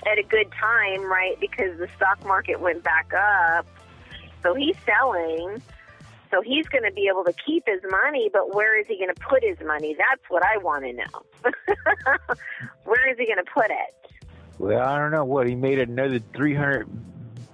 at 0.05 0.17
a 0.17 0.23
good 0.23 0.51
time, 0.51 1.03
right? 1.09 1.39
Because 1.39 1.79
the 1.79 1.87
stock 1.95 2.23
market 2.25 2.59
went 2.59 2.83
back 2.83 3.11
up. 3.13 3.65
So 4.43 4.53
he's 4.53 4.75
selling. 4.85 5.61
So 6.33 6.41
he's 6.41 6.65
going 6.67 6.83
to 6.83 6.91
be 6.91 7.07
able 7.11 7.23
to 7.25 7.33
keep 7.45 7.63
his 7.67 7.81
money, 7.91 8.27
but 8.33 8.55
where 8.55 8.79
is 8.79 8.87
he 8.87 8.97
going 8.97 9.13
to 9.13 9.21
put 9.21 9.43
his 9.43 9.59
money? 9.63 9.95
That's 9.95 10.23
what 10.29 10.43
I 10.43 10.57
want 10.57 10.83
to 10.83 10.93
know. 10.93 11.45
where 12.85 13.07
is 13.11 13.19
he 13.19 13.27
going 13.27 13.37
to 13.37 13.51
put 13.53 13.67
it? 13.67 14.11
Well, 14.57 14.81
I 14.81 14.97
don't 14.97 15.11
know 15.11 15.25
what 15.25 15.47
he 15.47 15.53
made 15.53 15.77
another 15.77 16.19
three 16.35 16.55
hundred, 16.55 16.87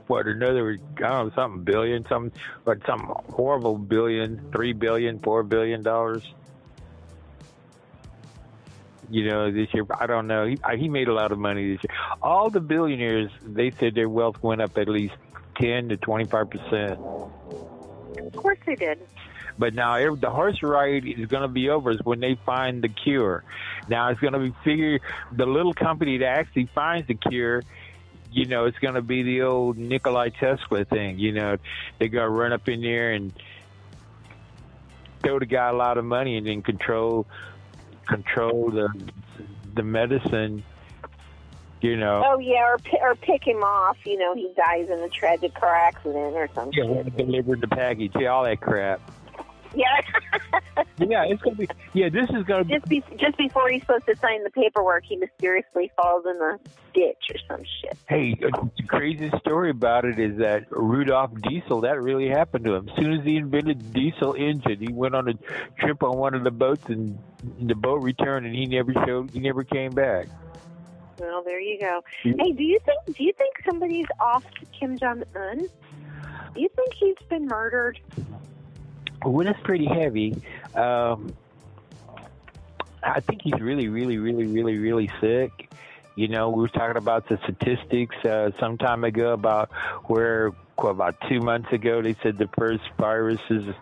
what 0.08 0.28
another 0.28 0.78
I 0.96 1.00
don't 1.00 1.28
know 1.28 1.32
something 1.36 1.64
billion, 1.64 2.06
some 2.08 2.32
what 2.64 2.78
some 2.86 3.14
horrible 3.30 3.78
billion, 3.78 4.50
three 4.54 4.72
billion, 4.72 5.20
four 5.20 5.44
billion 5.44 5.84
dollars. 5.84 6.24
You 9.10 9.28
know, 9.28 9.52
this 9.52 9.74
year 9.74 9.86
I 10.00 10.08
don't 10.08 10.28
know. 10.28 10.46
He 10.46 10.58
he 10.78 10.88
made 10.88 11.10
a 11.10 11.14
lot 11.14 11.34
of 11.34 11.40
money 11.40 11.74
this 11.74 11.84
year. 11.84 11.98
All 12.22 12.50
the 12.50 12.62
billionaires 12.62 13.32
they 13.46 13.72
said 13.72 13.96
their 13.96 14.10
wealth 14.10 14.42
went 14.42 14.62
up 14.62 14.78
at 14.78 14.88
least 14.88 15.16
ten 15.60 15.90
to 15.90 15.98
twenty 15.98 16.26
five 16.26 16.50
percent. 16.50 17.00
Of 18.18 18.36
course 18.36 18.58
they 18.66 18.76
did. 18.76 19.00
But 19.58 19.74
now 19.74 19.96
every, 19.96 20.18
the 20.18 20.30
horse 20.30 20.62
ride 20.64 21.06
is 21.06 21.28
going 21.28 21.42
to 21.42 21.48
be 21.48 21.70
over 21.70 21.92
is 21.92 22.00
when 22.04 22.20
they 22.20 22.36
find 22.46 22.82
the 22.82 22.90
cure. 22.90 23.44
Now 23.90 24.10
it's 24.10 24.20
going 24.20 24.34
to 24.34 24.40
be 24.40 24.54
figure 24.64 25.00
the 25.32 25.46
little 25.46 25.74
company 25.74 26.18
that 26.20 26.38
actually 26.38 26.70
finds 26.74 27.08
the 27.08 27.16
cure. 27.16 27.64
You 28.32 28.46
know, 28.46 28.66
it's 28.66 28.78
going 28.78 28.94
to 28.94 29.02
be 29.02 29.24
the 29.24 29.42
old 29.42 29.78
Nikolai 29.78 30.30
Tesla 30.30 30.86
thing. 30.86 31.20
You 31.20 31.34
know, 31.34 31.58
they're 31.98 32.08
going 32.08 32.26
to 32.26 32.30
run 32.30 32.54
up 32.54 32.70
in 32.70 32.82
there 32.82 33.12
and 33.12 33.34
throw 35.22 35.40
the 35.40 35.46
guy 35.46 35.70
a 35.70 35.74
lot 35.74 35.98
of 35.98 36.06
money 36.06 36.38
and 36.38 36.48
then 36.48 36.62
control 36.62 37.28
control 38.08 38.72
the 38.72 38.90
the 39.76 39.84
medicine 39.84 40.64
You 41.82 41.96
know. 41.96 42.24
Oh 42.26 42.40
yeah, 42.40 42.64
or 42.64 42.78
or 43.02 43.16
pick 43.16 43.48
him 43.48 43.64
off. 43.64 43.98
You 44.06 44.18
know, 44.18 44.36
he 44.36 44.52
dies 44.56 44.90
in 44.90 45.00
a 45.00 45.10
tragic 45.10 45.54
car 45.54 45.74
accident 45.74 46.36
or 46.36 46.50
something. 46.54 46.74
Yeah, 46.74 47.04
delivered 47.16 47.62
the 47.62 47.68
package, 47.68 48.12
yeah, 48.20 48.30
all 48.30 48.44
that 48.44 48.60
crap. 48.60 49.00
Yeah, 49.76 49.86
Yeah, 51.00 51.24
it's 51.26 51.42
gonna 51.42 51.56
be. 51.56 51.68
Yeah, 51.94 52.10
this 52.10 52.30
is 52.32 52.44
gonna 52.44 52.64
be. 52.64 52.74
just 52.74 52.88
be, 52.88 53.04
just 53.18 53.38
before 53.38 53.70
he's 53.70 53.82
supposed 53.82 54.06
to 54.08 54.16
sign 54.18 54.44
the 54.44 54.50
paperwork, 54.50 55.04
he 55.08 55.16
mysteriously 55.16 55.92
falls 55.96 56.26
in 56.26 56.38
the 56.38 56.60
ditch 56.94 57.24
or 57.32 57.40
some 57.48 57.64
shit. 57.82 57.98
Hey, 58.08 58.38
uh, 58.44 58.66
the 58.78 58.84
craziest 58.84 59.38
story 59.38 59.70
about 59.70 60.06
it 60.06 60.20
is 60.20 60.38
that 60.40 60.66
Rudolph 60.72 61.32
Diesel, 61.42 61.82
that 61.82 62.02
really 62.02 62.28
happened 62.28 62.66
to 62.66 62.76
him. 62.76 62.90
As 62.90 62.96
soon 62.96 63.14
as 63.14 63.26
he 63.26 63.38
invented 63.38 63.80
the 63.80 64.12
diesel 64.12 64.34
engine, 64.34 64.80
he 64.80 64.92
went 64.92 65.16
on 65.16 65.30
a 65.30 65.34
trip 65.80 66.04
on 66.04 66.18
one 66.18 66.34
of 66.34 66.44
the 66.44 66.52
boats, 66.52 66.84
and 66.88 67.18
the 67.62 67.76
boat 67.76 68.02
returned, 68.02 68.46
and 68.46 68.56
he 68.56 68.66
never 68.66 68.94
showed. 69.06 69.32
He 69.32 69.40
never 69.40 69.64
came 69.64 69.92
back. 69.92 70.28
Well, 71.20 71.44
there 71.44 71.60
you 71.60 71.80
go. 71.80 72.04
Hey, 72.24 72.52
do 72.54 72.64
you 72.64 72.80
think 72.86 73.18
do 73.18 73.24
you 73.24 73.34
think 73.34 73.56
somebody's 73.66 74.08
off 74.20 74.46
Kim 74.78 74.98
Jong 74.98 75.24
Un? 75.36 75.68
Do 76.54 76.62
you 76.62 76.70
think 76.76 76.94
he's 76.94 77.28
been 77.30 77.46
murdered? 77.48 78.00
Well, 79.26 79.46
that's 79.46 79.62
pretty 79.64 79.86
heavy. 79.86 80.42
Um, 80.76 81.34
I 83.04 83.20
think 83.20 83.42
he's 83.44 83.60
really, 83.60 83.88
really, 83.88 84.18
really, 84.18 84.46
really, 84.46 84.78
really 84.78 85.10
sick. 85.20 85.72
You 86.16 86.28
know, 86.28 86.50
we 86.50 86.62
were 86.62 86.70
talking 86.70 86.98
about 86.98 87.28
the 87.30 87.38
statistics 87.44 88.16
uh, 88.26 88.52
some 88.60 88.78
time 88.78 89.04
ago 89.04 89.34
about 89.34 89.72
where 90.06 90.52
well, 90.78 90.92
about 90.92 91.16
two 91.28 91.40
months 91.40 91.72
ago 91.74 92.02
they 92.02 92.16
said 92.24 92.38
the 92.38 92.50
first 92.58 92.84
virus's 92.98 93.74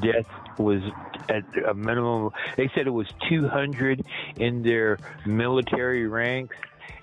death 0.00 0.26
was 0.58 0.82
at 1.28 1.44
a 1.66 1.74
minimum. 1.74 2.30
They 2.56 2.70
said 2.74 2.86
it 2.86 2.90
was 2.90 3.08
200 3.28 4.04
in 4.36 4.62
their 4.62 4.98
military 5.26 6.06
ranks. 6.06 6.56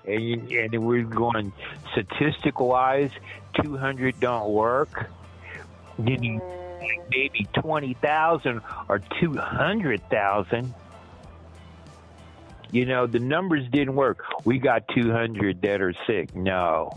And, 0.04 0.50
and 0.50 0.84
we're 0.84 1.04
going 1.04 1.52
statistical 1.92 2.68
wise, 2.68 3.10
200 3.62 4.18
don't 4.18 4.50
work. 4.50 5.10
Then 5.98 6.40
maybe 7.10 7.46
20,000 7.54 8.60
or 8.88 8.98
200,000. 9.20 10.74
You 12.72 12.86
know, 12.86 13.06
the 13.06 13.18
numbers 13.18 13.68
didn't 13.70 13.94
work. 13.94 14.24
We 14.44 14.58
got 14.58 14.88
200 14.88 15.60
that 15.62 15.82
are 15.82 15.94
sick. 16.06 16.34
No. 16.34 16.90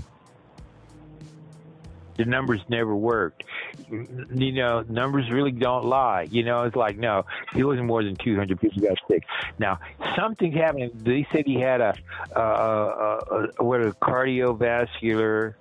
The 2.17 2.25
numbers 2.25 2.61
never 2.69 2.95
worked. 2.95 3.43
You 3.89 4.51
know, 4.51 4.83
numbers 4.87 5.29
really 5.29 5.51
don't 5.51 5.85
lie. 5.85 6.27
You 6.29 6.43
know, 6.43 6.63
it's 6.63 6.75
like, 6.75 6.97
no, 6.97 7.25
he 7.53 7.63
wasn't 7.63 7.87
more 7.87 8.03
than 8.03 8.15
200 8.15 8.59
people 8.59 8.81
got 8.81 8.97
sick. 9.07 9.23
Now, 9.59 9.79
something 10.15 10.51
happened. 10.51 10.91
They 10.95 11.27
said 11.31 11.45
he 11.45 11.59
had 11.59 11.81
a, 11.81 11.95
a, 12.35 12.41
a, 12.41 13.47
a 13.59 13.63
what, 13.63 13.81
a 13.81 13.91
cardiovascular 13.91 15.55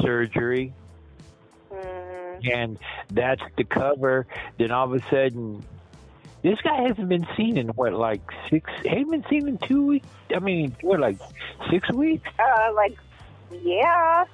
surgery 0.00 0.74
Mm, 1.72 2.52
and 2.52 2.78
that's 3.10 3.42
the 3.56 3.64
cover. 3.64 4.26
Then 4.58 4.70
all 4.70 4.92
of 4.92 4.94
a 4.94 5.00
sudden, 5.08 5.64
this 6.42 6.60
guy 6.60 6.82
hasn't 6.82 7.08
been 7.08 7.26
seen 7.36 7.56
in 7.56 7.68
what, 7.68 7.92
like 7.94 8.20
six? 8.50 8.70
Hasn't 8.84 9.10
been 9.10 9.24
seen 9.30 9.48
in 9.48 9.58
two 9.58 9.86
weeks. 9.86 10.08
I 10.34 10.38
mean, 10.38 10.76
what, 10.82 11.00
like 11.00 11.18
six 11.70 11.90
weeks? 11.92 12.28
uh, 12.38 12.72
like, 12.74 12.96
yeah, 13.62 14.24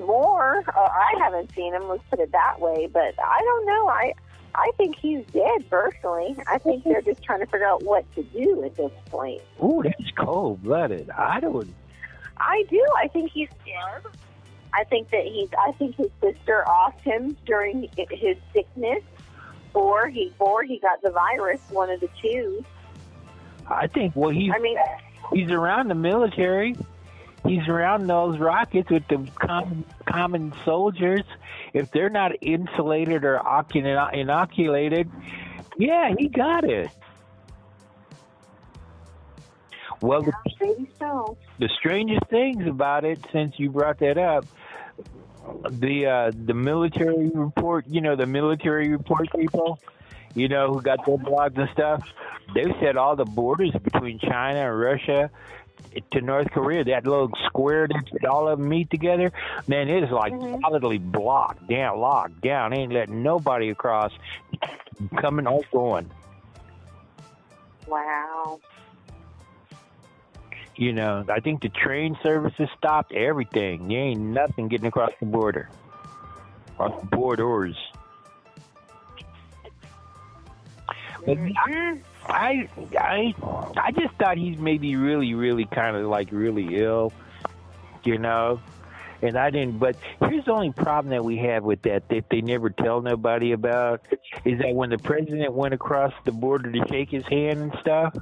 more. 0.00 0.64
Uh, 0.68 0.80
I 0.80 1.14
haven't 1.18 1.54
seen 1.54 1.74
him. 1.74 1.88
Let's 1.88 2.02
put 2.10 2.20
it 2.20 2.32
that 2.32 2.60
way. 2.60 2.88
But 2.92 3.14
I 3.22 3.40
don't 3.40 3.66
know. 3.66 3.88
I 3.88 4.12
I 4.54 4.70
think 4.76 4.96
he's 4.96 5.24
dead. 5.26 5.68
Personally, 5.68 6.36
I 6.46 6.58
think 6.58 6.84
they're 6.84 7.02
just 7.02 7.22
trying 7.22 7.40
to 7.40 7.46
figure 7.46 7.66
out 7.66 7.82
what 7.82 8.10
to 8.14 8.22
do 8.22 8.64
at 8.64 8.74
this 8.76 8.92
point. 9.06 9.42
Ooh, 9.62 9.82
that's 9.84 10.10
cold 10.12 10.62
blooded. 10.62 11.10
I 11.10 11.40
don't. 11.40 11.74
I 12.38 12.64
do. 12.68 12.84
I 12.96 13.08
think 13.08 13.30
he's 13.30 13.48
dead. 13.64 14.12
I 14.72 14.84
think 14.84 15.10
that 15.10 15.24
he's. 15.24 15.48
I 15.58 15.72
think 15.72 15.96
his 15.96 16.10
sister 16.20 16.64
offed 16.66 17.00
him 17.00 17.36
during 17.46 17.88
his 18.10 18.36
sickness, 18.52 19.02
or 19.74 20.08
he 20.08 20.32
or 20.38 20.62
he 20.62 20.78
got 20.78 21.02
the 21.02 21.10
virus. 21.10 21.60
One 21.70 21.90
of 21.90 22.00
the 22.00 22.08
two. 22.22 22.64
I 23.68 23.86
think. 23.86 24.16
Well, 24.16 24.30
he's 24.30 24.52
I 24.54 24.58
mean, 24.58 24.78
he's 25.32 25.50
around 25.50 25.88
the 25.88 25.94
military. 25.94 26.76
He's 27.44 27.68
around 27.68 28.06
those 28.06 28.38
rockets 28.38 28.90
with 28.90 29.06
the 29.08 29.28
common 29.34 29.84
common 30.06 30.52
soldiers. 30.64 31.22
If 31.72 31.90
they're 31.90 32.10
not 32.10 32.32
insulated 32.40 33.24
or 33.24 33.40
inoculated, 34.12 35.10
yeah, 35.78 36.14
he 36.18 36.28
got 36.28 36.64
it. 36.64 36.90
Well, 40.00 40.22
the 40.22 40.32
so. 40.98 41.36
the 41.58 41.68
strangest 41.78 42.26
things 42.28 42.66
about 42.66 43.04
it, 43.04 43.18
since 43.32 43.58
you 43.58 43.70
brought 43.70 43.98
that 44.00 44.18
up, 44.18 44.44
the 45.70 46.06
uh, 46.06 46.32
the 46.34 46.54
military 46.54 47.30
report, 47.30 47.86
you 47.88 48.00
know, 48.00 48.16
the 48.16 48.26
military 48.26 48.90
report 48.90 49.28
people, 49.34 49.78
you 50.34 50.48
know, 50.48 50.72
who 50.72 50.82
got 50.82 51.06
their 51.06 51.16
blogs 51.16 51.58
and 51.58 51.68
stuff, 51.72 52.06
they 52.54 52.64
said 52.80 52.96
all 52.96 53.16
the 53.16 53.24
borders 53.24 53.72
between 53.82 54.18
China 54.18 54.70
and 54.70 54.78
Russia 54.78 55.30
to 56.12 56.20
North 56.20 56.50
Korea, 56.50 56.84
that 56.84 57.06
little 57.06 57.30
square 57.46 57.88
that 57.88 58.24
all 58.24 58.48
of 58.48 58.58
them 58.58 58.68
meet 58.68 58.90
together, 58.90 59.32
man, 59.66 59.88
it 59.88 60.04
is 60.04 60.10
like 60.10 60.32
mm-hmm. 60.32 60.60
solidly 60.62 60.98
blocked 60.98 61.68
down, 61.68 61.98
locked 61.98 62.40
down. 62.40 62.72
Ain't 62.72 62.92
letting 62.92 63.22
nobody 63.22 63.70
across, 63.70 64.12
coming 65.20 65.46
or 65.46 65.62
going. 65.72 66.10
Wow. 67.86 68.60
You 70.76 70.92
know, 70.92 71.24
I 71.30 71.40
think 71.40 71.62
the 71.62 71.70
train 71.70 72.18
services 72.22 72.68
stopped 72.76 73.12
everything. 73.12 73.90
You 73.90 73.98
ain't 73.98 74.20
nothing 74.20 74.68
getting 74.68 74.86
across 74.86 75.12
the 75.20 75.26
border. 75.26 75.70
Across 76.74 77.00
the 77.00 77.16
borders. 77.16 77.76
But 81.24 81.38
mm-hmm. 81.38 81.98
I, 82.28 82.68
I, 82.98 83.34
I 83.76 83.92
just 83.92 84.14
thought 84.16 84.36
he's 84.36 84.58
maybe 84.58 84.96
really, 84.96 85.34
really 85.34 85.64
kind 85.64 85.96
of 85.96 86.06
like 86.06 86.30
really 86.32 86.76
ill, 86.76 87.12
you 88.04 88.18
know. 88.18 88.60
And 89.22 89.36
I 89.36 89.50
didn't. 89.50 89.78
But 89.78 89.96
here's 90.20 90.44
the 90.44 90.52
only 90.52 90.72
problem 90.72 91.10
that 91.10 91.24
we 91.24 91.38
have 91.38 91.64
with 91.64 91.82
that 91.82 92.08
that 92.10 92.28
they 92.30 92.42
never 92.42 92.70
tell 92.70 93.00
nobody 93.00 93.52
about 93.52 94.02
is 94.44 94.58
that 94.60 94.74
when 94.74 94.90
the 94.90 94.98
president 94.98 95.52
went 95.54 95.72
across 95.72 96.12
the 96.24 96.32
border 96.32 96.70
to 96.70 96.86
shake 96.88 97.10
his 97.10 97.24
hand 97.26 97.60
and 97.60 97.76
stuff. 97.80 98.14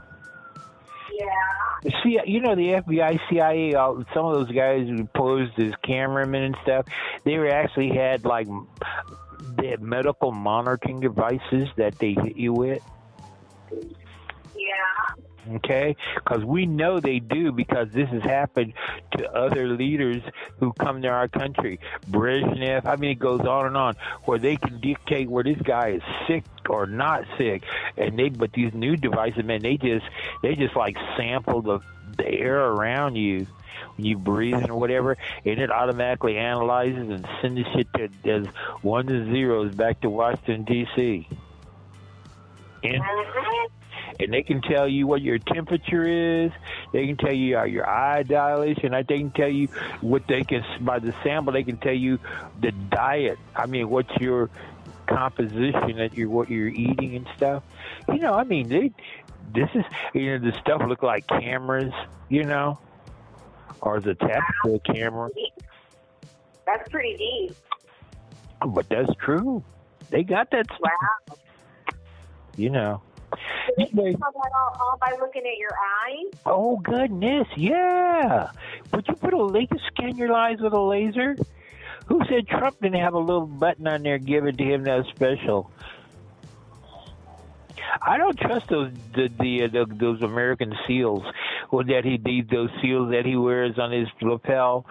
Yeah. 1.13 1.91
See, 2.03 2.19
you 2.27 2.41
know 2.41 2.55
the 2.55 2.83
FBI, 2.83 3.21
CIA, 3.29 3.75
all, 3.75 4.05
some 4.15 4.25
of 4.27 4.35
those 4.35 4.51
guys 4.55 4.89
who 4.89 5.05
posed 5.05 5.59
as 5.59 5.73
cameramen 5.85 6.43
and 6.43 6.57
stuff, 6.63 6.87
they 7.25 7.37
were 7.39 7.51
actually 7.51 7.91
had 7.91 8.25
like 8.25 8.47
they 9.57 9.69
had 9.69 9.83
medical 9.83 10.33
monitoring 10.33 11.01
devices 11.01 11.69
that 11.77 11.99
they 11.99 12.13
hit 12.15 12.37
you 12.37 12.53
with. 12.53 12.83
Yeah. 14.57 15.25
Okay, 15.57 15.95
because 16.15 16.43
we 16.43 16.65
know 16.65 17.01
they 17.01 17.19
do 17.19 17.53
because 17.53 17.89
this 17.93 18.09
has 18.09 18.23
happened 18.23 18.73
to 19.19 19.31
other 19.31 19.69
leaders 19.69 20.23
who 20.59 20.73
come 20.73 21.03
to 21.03 21.09
our 21.09 21.29
country. 21.29 21.81
Brezhnev, 22.11 22.87
I 22.87 22.97
mean, 22.97 23.11
it 23.11 23.19
goes 23.19 23.41
on 23.41 23.67
and 23.67 23.77
on, 23.77 23.95
where 24.25 24.39
they 24.39 24.57
can 24.57 24.81
dictate 24.81 25.29
where 25.29 25.45
this 25.45 25.61
guy 25.63 25.91
is 25.91 26.03
sick 26.27 26.45
or 26.71 26.87
not 26.87 27.25
sick, 27.37 27.63
and 27.99 28.19
they. 28.19 28.31
But 28.31 28.53
these 28.53 28.73
new 28.73 28.97
devices, 28.97 29.45
man, 29.45 29.61
they 29.61 29.77
just 29.77 30.07
they 30.43 30.55
just 30.55 30.77
like 30.77 30.97
sample 31.17 31.61
the 31.61 31.81
the 32.17 32.27
air 32.27 32.65
around 32.65 33.17
you 33.17 33.47
when 33.97 34.07
you 34.07 34.17
breathe 34.17 34.71
or 34.71 34.77
whatever, 34.77 35.19
and 35.45 35.61
it 35.61 35.71
automatically 35.71 36.39
analyzes 36.39 37.11
and 37.11 37.29
sends 37.43 37.61
shit 37.75 37.93
to 37.95 38.31
as 38.31 38.47
ones 38.83 39.11
and 39.11 39.31
zeros 39.33 39.75
back 39.75 40.01
to 40.01 40.09
Washington 40.09 40.65
D.C. 40.65 41.29
And 42.85 43.03
and 44.21 44.33
they 44.33 44.43
can 44.43 44.63
tell 44.63 44.87
you 44.87 45.07
what 45.07 45.23
your 45.23 45.39
temperature 45.39 46.07
is. 46.45 46.53
They 46.93 47.07
can 47.07 47.17
tell 47.17 47.33
you 47.33 47.59
uh, 47.59 47.65
your 47.65 47.89
eye 47.89 48.23
dilation. 48.23 48.93
They 48.93 49.19
can 49.19 49.31
tell 49.31 49.49
you 49.49 49.69
what 50.01 50.27
they 50.29 50.43
can 50.43 50.65
by 50.81 51.01
the 51.01 51.15
sample. 51.25 51.53
They 51.53 51.65
can 51.65 51.79
tell 51.79 51.95
you 51.95 52.19
the 52.61 52.71
diet. 52.71 53.39
I 53.57 53.67
mean, 53.67 53.89
what's 53.91 54.15
your 54.21 54.51
composition 55.07 55.97
that 55.97 56.15
you're 56.15 56.29
what 56.29 56.51
you're 56.51 56.69
eating 56.69 57.17
and 57.17 57.29
stuff. 57.37 57.63
You 58.09 58.19
know, 58.19 58.35
I 58.35 58.45
mean, 58.45 58.69
they 58.69 58.93
this 59.55 59.69
is 59.75 59.85
you 60.13 60.39
know 60.39 60.51
the 60.51 60.57
stuff 60.59 60.83
look 60.87 61.03
like 61.03 61.27
cameras. 61.27 61.93
You 62.29 62.45
know, 62.45 62.79
or 63.81 64.01
the 64.01 64.15
tactical 64.15 64.81
camera? 64.81 65.31
That's 66.67 66.89
pretty 66.89 67.17
deep. 67.17 67.57
But 68.67 68.89
that's 68.89 69.13
true. 69.17 69.63
They 70.11 70.23
got 70.23 70.51
that. 70.51 70.67
Stuff, 70.67 70.81
Wow. 70.81 71.37
You 72.57 72.71
know. 72.71 73.03
Did 73.79 73.89
Anyway, 73.93 74.13
tell 74.13 74.33
that 74.33 74.51
all, 74.57 74.77
all 74.81 74.99
by 75.01 75.17
looking 75.19 75.43
at 75.43 75.59
your 75.59 75.73
eyes? 75.73 76.41
Oh 76.47 76.77
goodness, 76.77 77.49
yeah. 77.57 78.51
Would 78.93 79.07
you 79.09 79.15
put 79.15 79.33
a 79.33 79.43
laser 79.43 79.77
scan 79.89 80.17
your 80.17 80.33
eyes 80.33 80.59
with 80.61 80.73
a 80.73 80.81
laser? 80.81 81.37
Who 82.07 82.21
said 82.29 82.47
Trump 82.47 82.81
didn't 82.81 83.01
have 83.01 83.15
a 83.15 83.19
little 83.19 83.47
button 83.47 83.89
on 83.89 84.03
there 84.03 84.19
given 84.19 84.57
to 84.57 84.65
him 84.65 84.85
that 84.85 85.07
special? 85.15 85.71
I 88.03 88.19
don't 88.19 88.39
trust 88.39 88.69
those 88.69 88.93
the, 89.15 89.29
the, 89.41 89.65
uh, 89.65 89.69
the 89.69 89.95
those 89.95 90.23
American 90.23 90.75
SEALs 90.87 91.23
Well, 91.71 91.85
that 91.87 92.05
he 92.05 92.43
those 92.43 92.71
seals 92.83 93.11
that 93.13 93.25
he 93.25 93.37
wears 93.37 93.79
on 93.79 93.93
his 93.93 94.09
lapel. 94.21 94.87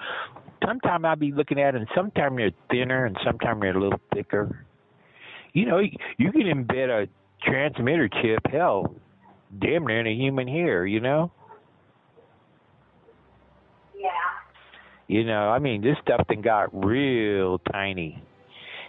Sometimes 0.65 1.06
I'll 1.06 1.15
be 1.15 1.32
looking 1.32 1.60
at 1.60 1.73
them. 1.73 1.86
Sometimes 1.93 2.38
they're 2.38 2.52
thinner, 2.69 3.06
and 3.06 3.17
sometimes 3.23 3.62
they're 3.62 3.78
a 3.78 3.82
little 3.82 3.99
thicker. 4.13 4.65
You 5.54 5.65
know, 5.65 5.80
you 5.80 6.32
can 6.32 6.43
embed 6.43 6.89
a 6.89 7.08
transmitter 7.45 8.10
chip, 8.21 8.39
hell, 8.51 8.95
damn 9.60 9.86
near 9.86 9.99
in 9.99 10.08
a 10.08 10.13
human 10.13 10.47
hair. 10.47 10.86
You 10.86 10.99
know. 10.99 11.32
Yeah. 13.95 14.10
You 15.08 15.23
know, 15.25 15.49
I 15.49 15.60
mean, 15.60 15.82
this 15.82 15.97
stuff 16.01 16.25
then 16.27 16.41
got 16.41 16.69
real 16.86 17.60
tiny 17.71 18.21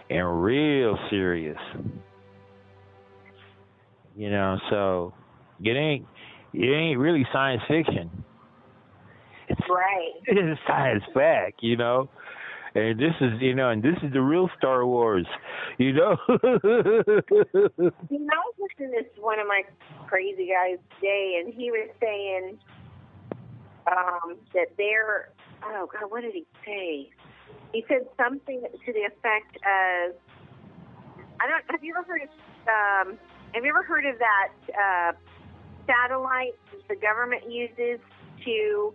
and 0.09 0.43
real 0.43 0.97
serious. 1.09 1.57
You 4.15 4.29
know, 4.31 4.57
so 4.69 5.13
it 5.63 5.71
ain't 5.71 6.05
it 6.53 6.65
ain't 6.65 6.99
really 6.99 7.25
science 7.31 7.61
fiction. 7.67 8.09
It's 9.47 9.61
Right. 9.69 10.11
it 10.25 10.39
is 10.39 10.57
science 10.65 11.03
fact, 11.13 11.61
you 11.61 11.77
know. 11.77 12.09
And 12.75 12.99
this 12.99 13.13
is 13.21 13.41
you 13.41 13.55
know, 13.55 13.69
and 13.69 13.81
this 13.81 13.95
is 14.03 14.11
the 14.11 14.21
real 14.21 14.49
Star 14.57 14.85
Wars, 14.85 15.25
you 15.77 15.93
know. 15.93 16.17
You 18.09 18.19
know, 18.19 18.35
I 18.35 18.43
was 18.43 18.55
listening 18.59 19.03
to 19.15 19.21
one 19.21 19.39
of 19.39 19.47
my 19.47 19.63
crazy 20.07 20.49
guys 20.51 20.77
today, 20.95 21.41
and 21.41 21.53
he 21.53 21.71
was 21.71 21.89
saying 22.01 22.59
um, 23.87 24.37
that 24.53 24.67
they're, 24.77 25.29
oh 25.63 25.87
God, 25.91 26.11
what 26.11 26.21
did 26.21 26.33
he 26.33 26.45
say? 26.65 27.09
He 27.71 27.85
said 27.87 28.07
something 28.17 28.61
to 28.61 28.93
the 28.93 29.01
effect 29.01 29.55
of, 29.57 30.15
I 31.39 31.47
don't, 31.47 31.63
have 31.69 31.83
you 31.83 31.95
ever 31.97 32.05
heard 32.07 32.21
of, 32.23 32.29
um, 32.67 33.17
have 33.53 33.63
you 33.63 33.69
ever 33.69 33.83
heard 33.83 34.05
of 34.05 34.17
that 34.19 34.51
uh, 34.69 35.13
satellite 35.87 36.55
the 36.89 36.95
government 36.95 37.49
uses 37.49 37.99
to 38.43 38.93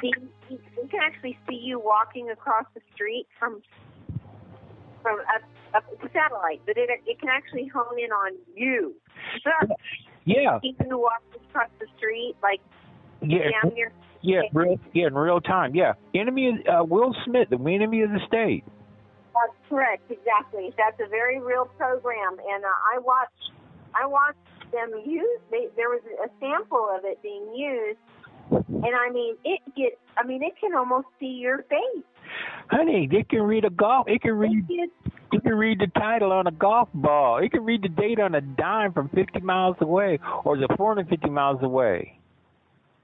see, 0.00 0.12
you 0.48 0.88
can 0.90 1.00
actually 1.02 1.38
see 1.48 1.56
you 1.56 1.80
walking 1.80 2.30
across 2.30 2.64
the 2.74 2.80
street 2.94 3.26
from, 3.38 3.62
from 5.02 5.18
up, 5.20 5.42
up 5.74 5.84
a 6.02 6.08
satellite, 6.12 6.60
but 6.66 6.76
it, 6.76 6.88
it 7.06 7.20
can 7.20 7.28
actually 7.28 7.66
hone 7.66 7.98
in 7.98 8.10
on 8.12 8.32
you. 8.54 8.94
yeah, 10.24 10.58
You 10.62 10.74
can 10.74 10.88
walk 10.98 11.22
across 11.48 11.70
the 11.78 11.86
street, 11.96 12.36
like 12.42 12.60
yeah, 13.22 13.50
down 13.62 13.74
near 13.74 13.92
yeah, 14.22 14.40
real, 14.52 14.76
yeah, 14.92 15.06
in 15.06 15.14
real 15.14 15.40
time. 15.40 15.74
Yeah, 15.74 15.94
enemy 16.14 16.58
uh, 16.66 16.82
Will 16.84 17.14
Smith, 17.24 17.48
the 17.50 17.58
enemy 17.58 18.02
of 18.02 18.10
the 18.10 18.20
state. 18.26 18.64
That's 19.34 19.56
correct, 19.68 20.10
exactly. 20.10 20.72
That's 20.76 20.98
a 21.00 21.08
very 21.08 21.40
real 21.40 21.66
program, 21.76 22.32
and 22.32 22.64
uh, 22.64 22.68
I 22.94 22.98
watched, 22.98 23.52
I 23.94 24.06
watched 24.06 24.38
them 24.72 24.90
use. 25.04 25.40
They, 25.50 25.68
there 25.76 25.90
was 25.90 26.00
a 26.24 26.28
sample 26.40 26.88
of 26.90 27.04
it 27.04 27.22
being 27.22 27.54
used, 27.54 27.98
and 28.50 28.94
I 28.94 29.10
mean, 29.12 29.36
it 29.44 29.60
gets. 29.76 29.96
I 30.16 30.26
mean, 30.26 30.42
it 30.42 30.54
can 30.60 30.74
almost 30.74 31.06
see 31.20 31.26
your 31.26 31.58
face. 31.64 32.04
Honey, 32.70 33.08
it 33.10 33.28
can 33.28 33.42
read 33.42 33.64
a 33.64 33.70
golf. 33.70 34.06
It 34.08 34.22
can 34.22 34.32
read. 34.32 34.64
It 34.68 34.68
gets, 34.68 35.16
It 35.32 35.42
can 35.42 35.54
read 35.54 35.80
the 35.80 35.88
title 35.98 36.32
on 36.32 36.46
a 36.46 36.52
golf 36.52 36.88
ball. 36.94 37.38
It 37.38 37.50
can 37.52 37.64
read 37.64 37.82
the 37.82 37.88
date 37.88 38.18
on 38.20 38.34
a 38.34 38.40
dime 38.40 38.92
from 38.92 39.08
50 39.10 39.40
miles 39.40 39.76
away, 39.80 40.18
or 40.44 40.56
the 40.56 40.68
450 40.76 41.28
miles 41.30 41.62
away. 41.62 42.18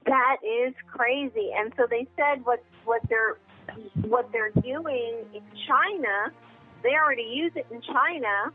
that 0.05 0.37
is 0.43 0.73
crazy. 0.91 1.51
And 1.57 1.73
so 1.77 1.85
they 1.89 2.07
said 2.17 2.45
what 2.45 2.63
what 2.85 3.01
they're 3.09 3.37
what 4.01 4.29
they're 4.31 4.51
doing 4.51 5.25
in 5.33 5.43
China. 5.67 6.31
They 6.83 6.89
already 7.01 7.23
use 7.33 7.53
it 7.55 7.65
in 7.71 7.81
China, 7.81 8.51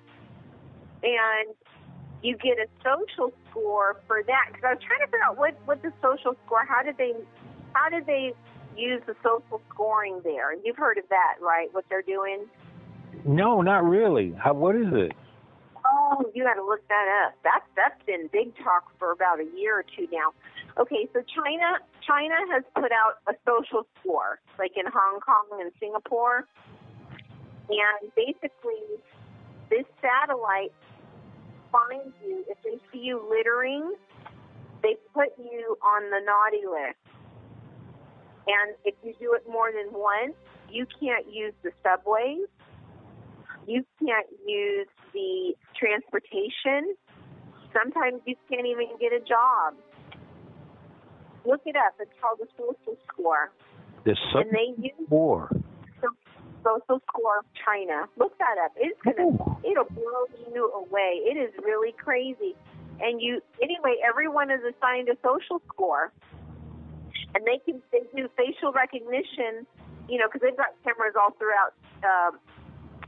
and 1.03 1.55
you 2.22 2.37
get 2.37 2.59
a 2.59 2.66
social 2.83 3.33
score 3.50 3.96
for 4.07 4.22
that. 4.26 4.44
Because 4.48 4.64
I 4.64 4.74
was 4.74 4.83
trying 4.83 5.00
to 5.00 5.07
figure 5.07 5.24
out 5.24 5.38
what 5.38 5.54
what 5.64 5.83
the 5.83 5.92
social 6.02 6.35
score. 6.44 6.64
How 6.66 6.83
did 6.83 6.96
they 6.96 7.12
how 7.72 7.88
did 7.88 8.07
they 8.07 8.33
use 8.76 9.02
the 9.07 9.14
social 9.22 9.61
scoring 9.72 10.20
there? 10.24 10.54
You've 10.64 10.76
heard 10.76 10.98
of 10.98 11.09
that, 11.11 11.37
right? 11.40 11.68
What 11.72 11.85
they're 11.88 12.02
doing. 12.02 12.46
No, 13.24 13.62
not 13.62 13.85
really. 13.85 14.33
How, 14.33 14.54
what 14.54 14.76
is 14.76 14.88
it? 14.92 15.12
Oh, 15.85 16.24
you 16.35 16.44
got 16.44 16.54
to 16.54 16.64
look 16.64 16.87
that 16.88 17.24
up. 17.24 17.35
That's 17.42 17.64
that's 17.76 18.02
been 18.04 18.28
big 18.33 18.57
talk 18.62 18.85
for 18.98 19.12
about 19.12 19.40
a 19.40 19.46
year 19.57 19.78
or 19.78 19.85
two 19.96 20.07
now. 20.12 20.35
Okay, 20.76 21.09
so 21.12 21.22
China 21.35 21.78
China 22.07 22.35
has 22.52 22.62
put 22.74 22.92
out 22.92 23.18
a 23.26 23.35
social 23.46 23.87
score, 24.00 24.38
like 24.59 24.72
in 24.76 24.85
Hong 24.87 25.20
Kong 25.20 25.61
and 25.61 25.72
Singapore, 25.81 26.46
and 27.68 28.12
basically, 28.14 29.00
this 29.70 29.85
satellite 30.00 30.72
finds 31.72 32.14
you 32.24 32.44
if 32.48 32.59
they 32.64 32.78
see 32.92 33.04
you 33.04 33.24
littering. 33.28 33.94
They 34.83 34.96
put 35.12 35.28
you 35.38 35.76
on 35.83 36.11
the 36.11 36.20
naughty 36.24 36.64
list, 36.66 36.98
and 38.46 38.76
if 38.85 38.94
you 39.02 39.12
do 39.18 39.35
it 39.35 39.42
more 39.50 39.72
than 39.72 39.92
once, 39.92 40.35
you 40.70 40.87
can't 41.00 41.26
use 41.33 41.52
the 41.64 41.72
subways 41.83 42.46
you 43.68 43.85
can't 44.00 44.26
use 44.46 44.88
the 45.12 45.54
transportation. 45.78 46.96
Sometimes 47.72 48.22
you 48.24 48.35
can't 48.50 48.66
even 48.66 48.87
get 48.98 49.12
a 49.12 49.20
job. 49.20 49.74
Look 51.44 51.61
it 51.66 51.76
up. 51.76 51.94
It's 52.00 52.11
called 52.20 52.38
the 52.40 52.46
social 52.57 52.98
score. 53.12 53.52
The 54.04 54.16
And 54.35 54.50
they 54.50 54.83
use 54.83 55.09
war. 55.11 55.48
the 55.52 55.57
social 56.68 57.00
score 57.09 57.38
of 57.38 57.44
China. 57.64 58.07
Look 58.16 58.37
that 58.38 58.57
up. 58.64 58.72
It's 58.76 59.00
gonna 59.02 59.33
it'll 59.64 59.85
blow 59.85 60.24
you 60.52 60.72
away. 60.72 61.22
It 61.24 61.37
is 61.37 61.52
really 61.64 61.92
crazy. 61.92 62.54
And 63.00 63.20
you 63.20 63.40
anyway, 63.62 63.96
everyone 64.07 64.50
is 64.50 64.61
assigned 64.61 65.09
a 65.09 65.16
social 65.22 65.62
score. 65.72 66.12
And 67.35 67.44
they 67.46 67.59
can 67.64 67.83
they 67.92 68.02
do 68.16 68.28
facial 68.37 68.72
recognition, 68.72 69.66
you 70.09 70.18
know, 70.18 70.26
because 70.26 70.40
they've 70.42 70.57
got 70.57 70.72
cameras 70.85 71.14
all 71.18 71.33
throughout 71.38 71.74
um, 72.02 72.38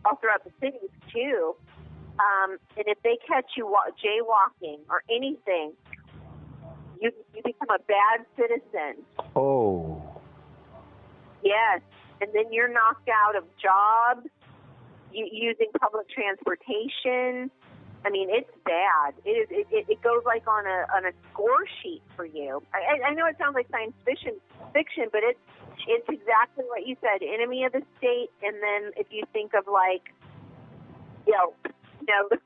all 0.05 0.17
throughout 0.17 0.45
the 0.45 0.53
cities 0.61 0.91
too. 1.13 1.57
Um, 2.21 2.59
and 2.77 2.85
if 2.87 2.99
they 3.03 3.17
catch 3.27 3.57
you 3.57 3.67
wa- 3.67 3.91
jaywalking 3.97 4.81
or 4.91 5.03
anything, 5.11 5.73
you 7.01 7.11
you 7.35 7.43
become 7.43 7.71
a 7.71 7.83
bad 7.89 8.27
citizen. 8.37 9.03
Oh. 9.35 10.03
Yes, 11.43 11.81
and 12.21 12.31
then 12.35 12.53
you're 12.53 12.69
knocked 12.69 13.09
out 13.09 13.37
of 13.37 13.45
jobs 13.61 14.27
u- 15.13 15.29
using 15.31 15.69
public 15.81 16.09
transportation. 16.09 17.51
I 18.05 18.09
mean, 18.09 18.29
it's 18.31 18.51
bad. 18.65 19.15
It 19.25 19.31
is. 19.31 19.49
It, 19.51 19.67
it, 19.71 19.85
it 19.89 20.03
goes 20.03 20.23
like 20.25 20.47
on 20.49 20.67
a 20.67 20.87
on 20.97 21.05
a 21.05 21.13
score 21.33 21.67
sheet 21.83 22.03
for 22.17 22.25
you. 22.25 22.63
I, 22.73 23.11
I 23.11 23.15
know 23.15 23.27
it 23.27 23.37
sounds 23.39 23.55
like 23.55 23.69
science 23.71 23.93
fiction, 24.05 24.41
fiction, 24.73 25.05
but 25.13 25.21
it's 25.23 25.39
it's 25.87 26.09
exactly 26.09 26.65
what 26.69 26.87
you 26.87 26.97
said. 27.01 27.21
Enemy 27.23 27.65
of 27.65 27.73
the 27.73 27.83
state, 27.99 28.31
and 28.43 28.57
then 28.63 28.93
if 28.97 29.07
you 29.11 29.25
think 29.33 29.53
of 29.53 29.65
like 29.71 30.13
Yelp, 31.27 31.57
you 32.01 32.07
know, 32.09 32.29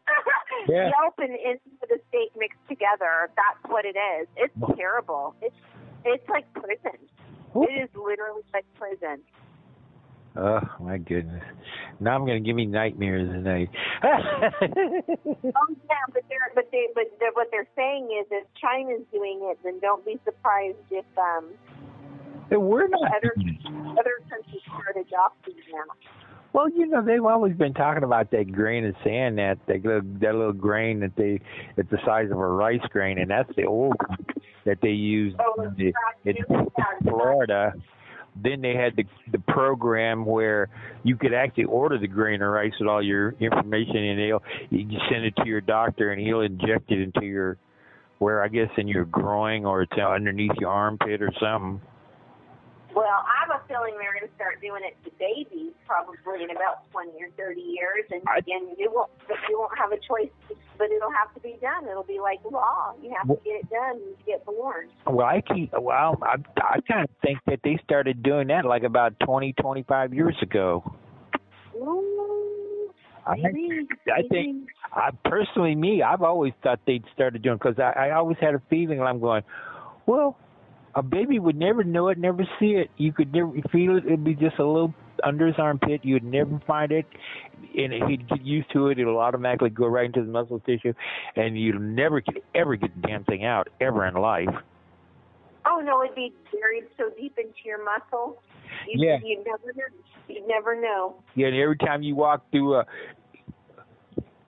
Yeah. 0.69 0.91
Yelp 0.91 1.15
and 1.19 1.31
enemy 1.39 1.79
of 1.83 1.89
the 1.89 2.01
state 2.09 2.31
mixed 2.37 2.59
together. 2.69 3.31
That's 3.37 3.71
what 3.71 3.85
it 3.85 3.97
is. 3.97 4.27
It's 4.37 4.77
terrible. 4.77 5.35
It's 5.43 5.55
it's 6.05 6.29
like 6.29 6.51
prison. 6.55 6.99
It 7.55 7.85
is 7.85 7.91
literally 7.95 8.43
like 8.53 8.65
prison. 8.75 9.21
Oh 10.37 10.61
my 10.81 10.99
goodness. 10.99 11.43
Now 12.01 12.15
I'm 12.17 12.27
gonna 12.27 12.41
give 12.41 12.57
me 12.57 12.67
nightmares 12.67 13.29
tonight. 13.31 13.71
Oh 15.57 15.69
yeah, 15.89 16.05
but 16.13 16.23
they're 16.29 16.51
but 16.55 16.69
they 16.73 16.89
but 16.95 17.05
they're, 17.21 17.33
what 17.35 17.49
they're 17.51 17.69
saying 17.77 18.09
is 18.21 18.27
if 18.31 18.45
China's 18.61 19.03
doing 19.13 19.41
it, 19.45 19.59
then 19.63 19.79
don't 19.81 20.05
be 20.05 20.19
surprised 20.25 20.77
if 20.91 21.05
um 21.17 21.51
We're 22.51 22.89
not. 22.89 23.03
other 23.17 23.35
other 23.99 24.19
countries 24.29 24.63
start 24.67 24.97
adopting 25.01 25.55
them. 25.73 25.87
Well, 26.53 26.69
you 26.69 26.87
know, 26.87 27.03
they've 27.05 27.25
always 27.25 27.55
been 27.57 27.75
talking 27.75 28.05
about 28.05 28.31
that 28.31 28.53
grain 28.53 28.85
of 28.87 28.95
sand, 29.05 29.39
that 29.39 29.59
that 29.67 29.85
little, 29.85 30.03
that 30.21 30.35
little 30.35 30.53
grain 30.53 31.01
that 31.01 31.17
they, 31.17 31.41
it's 31.77 31.91
the 31.91 31.99
size 32.07 32.27
of 32.31 32.39
a 32.39 32.47
rice 32.49 32.81
grain, 32.91 33.19
and 33.19 33.29
that's 33.31 33.51
the 33.57 33.65
old 33.65 33.95
one 34.07 34.19
that 34.65 34.79
they 34.81 34.91
used 34.91 35.37
Oh, 35.41 35.63
in, 35.65 35.75
the, 35.77 35.93
in, 36.31 36.37
in 36.37 36.67
Florida. 37.11 37.73
Then 38.37 38.61
they 38.63 38.75
had 38.75 38.97
the 38.97 39.05
the 39.31 39.39
program 39.39 40.25
where 40.25 40.69
you 41.05 41.17
could 41.17 41.33
actually 41.33 41.65
order 41.65 41.99
the 41.99 42.09
grain 42.09 42.43
of 42.43 42.51
rice 42.51 42.73
with 42.81 42.89
all 42.89 43.03
your 43.03 43.35
information, 43.39 43.97
and 43.97 44.19
they'll 44.19 44.43
you 44.71 44.99
send 45.11 45.25
it 45.25 45.37
to 45.37 45.47
your 45.47 45.61
doctor, 45.61 46.11
and 46.13 46.21
he'll 46.21 46.41
inject 46.41 46.91
it 46.91 47.01
into 47.01 47.25
your, 47.25 47.59
where 48.19 48.43
I 48.43 48.49
guess 48.49 48.71
in 48.77 48.89
your 48.89 49.05
groin 49.05 49.65
or 49.65 49.83
it's 49.83 49.93
underneath 49.93 50.53
your 50.59 50.71
armpit 50.71 51.23
or 51.23 51.31
something. 51.41 51.81
Well, 52.95 53.07
I 53.07 53.47
have 53.47 53.61
a 53.61 53.67
feeling 53.67 53.95
they're 53.99 54.15
going 54.15 54.29
to 54.29 54.35
start 54.37 54.61
doing 54.63 54.83
it 54.85 54.95
to 55.05 55.11
babies 55.19 55.73
probably 55.87 56.43
in 56.43 56.51
about 56.51 56.91
twenty 56.91 57.13
or 57.23 57.29
thirty 57.37 57.61
years, 57.61 58.05
and 58.11 58.23
I- 58.27 58.39
and 58.47 58.77
you 58.79 58.91
won't 58.93 59.11
you 59.49 59.59
won't 59.59 59.77
have 59.79 59.93
a 59.93 59.99
choice, 59.99 60.31
but 60.79 60.91
it'll 60.91 61.13
have 61.13 61.33
to 61.35 61.41
be 61.41 61.57
done. 61.61 61.89
It'll 61.89 62.03
be 62.03 62.21
like 62.21 62.41
law. 62.51 62.95
You 63.03 63.15
have 63.17 63.29
to 63.29 63.43
get 63.45 63.61
it 63.61 63.71
done 63.71 63.95
when 63.95 64.09
you 64.09 64.17
get 64.27 64.45
born. 64.45 64.89
Well, 65.07 65.27
I 65.27 65.41
keep 65.41 65.73
well, 65.79 66.19
I 66.23 66.37
I 66.61 66.81
kind 66.81 67.05
of 67.05 67.11
think 67.23 67.39
that 67.47 67.61
they 67.63 67.79
started 67.85 68.23
doing 68.23 68.49
that 68.49 68.65
like 68.65 68.83
about 68.83 69.19
twenty 69.21 69.53
twenty 69.55 69.83
five 69.83 70.13
years 70.13 70.37
ago. 70.43 70.83
Ooh, 71.77 72.93
I 73.27 73.37
maybe, 73.37 73.87
I 74.07 74.23
think 74.31 74.69
I 74.93 75.11
personally, 75.25 75.75
me, 75.75 76.03
I've 76.03 76.23
always 76.23 76.53
thought 76.63 76.81
they'd 76.87 77.05
started 77.13 77.43
doing 77.43 77.57
because 77.57 77.79
I, 77.79 78.09
I 78.09 78.11
always 78.13 78.37
had 78.41 78.55
a 78.55 78.63
feeling. 78.71 78.99
And 79.01 79.09
I'm 79.09 79.21
going, 79.21 79.43
well, 80.07 80.39
a 80.95 81.03
baby 81.03 81.39
would 81.39 81.57
never 81.57 81.85
know 81.85 82.09
it, 82.09 82.19
never 82.19 82.45
see 82.59 82.73
it. 82.73 82.91
You 82.97 83.13
could 83.13 83.33
never 83.33 83.53
feel 83.73 83.97
it. 83.97 84.05
It'd 84.07 84.25
be 84.25 84.35
just 84.35 84.59
a 84.59 84.65
little 84.65 84.95
under 85.23 85.47
his 85.47 85.57
armpit. 85.59 86.01
You'd 86.05 86.25
never 86.25 86.61
find 86.67 86.93
it, 86.93 87.07
and 87.77 87.93
if 87.93 88.09
he'd 88.09 88.29
get 88.29 88.45
used 88.45 88.71
to 88.73 88.89
it. 88.89 88.99
It'll 88.99 89.19
automatically 89.19 89.71
go 89.71 89.87
right 89.87 90.07
into 90.07 90.21
the 90.23 90.31
muscle 90.31 90.61
tissue, 90.61 90.93
and 91.37 91.59
you'd 91.59 91.81
never 91.81 92.21
could 92.21 92.43
ever 92.55 92.77
get 92.77 92.95
the 93.01 93.09
damn 93.09 93.25
thing 93.25 93.45
out 93.45 93.69
ever 93.81 94.07
in 94.07 94.15
life. 94.15 94.49
Oh 95.67 95.81
no, 95.85 96.03
it'd 96.05 96.15
be 96.15 96.33
buried 96.53 96.85
so 96.97 97.11
deep 97.19 97.39
into 97.39 97.55
your 97.65 97.83
muscle. 97.85 98.43
You, 98.87 99.09
Yeah. 99.09 99.19
You'd 99.25 99.45
never 99.47 99.73
know. 99.75 99.85
You'd 100.29 100.49
never 100.49 100.81
know. 100.81 101.17
Yeah, 101.35 101.49
and 101.49 101.57
every 101.57 101.79
time 101.79 102.03
you 102.03 102.15
walk 102.15 102.51
through 102.51 102.77
a 102.77 102.87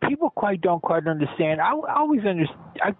people 0.08 0.30
quite 0.30 0.60
don't 0.60 0.82
quite 0.82 1.06
understand. 1.06 1.60
I, 1.60 1.72
I 1.72 1.96
always 1.96 2.24
understand. 2.24 2.60
I 2.82 2.92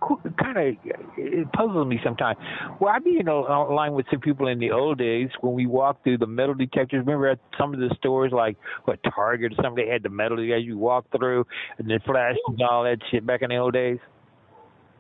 kind 0.43 0.57
of 0.57 0.75
it 1.17 1.53
puzzles 1.53 1.87
me 1.87 2.01
sometimes. 2.03 2.39
Well, 2.81 2.93
I'd 2.95 3.05
be 3.05 3.19
in 3.19 3.29
a 3.29 3.35
a 3.35 3.73
line 3.73 3.93
with 3.93 4.07
some 4.11 4.21
people 4.21 4.49
in 4.49 4.59
the 4.59 4.71
old 4.71 4.99
days 4.99 5.29
when 5.41 5.55
we 5.55 5.67
walked 5.67 6.05
through 6.05 6.19
the 6.19 6.27
metal 6.27 6.55
detectors. 6.55 7.01
Remember 7.01 7.29
at 7.29 7.39
some 7.59 7.75
of 7.75 7.81
the 7.81 7.95
stores 7.99 8.33
like 8.33 8.57
what 8.85 8.99
Target 9.15 9.53
or 9.53 9.63
something, 9.63 9.85
they 9.85 9.91
had 9.91 10.03
the 10.03 10.09
metal 10.09 10.39
as 10.39 10.65
you 10.65 10.79
walk 10.79 11.07
through 11.17 11.47
and 11.79 11.89
the 11.89 12.01
flashes 12.05 12.39
and 12.49 12.63
all 12.63 12.85
that 12.85 12.99
shit 13.11 13.27
back 13.27 13.43
in 13.43 13.51
the 13.51 13.57
old 13.57 13.75
days. 13.75 13.99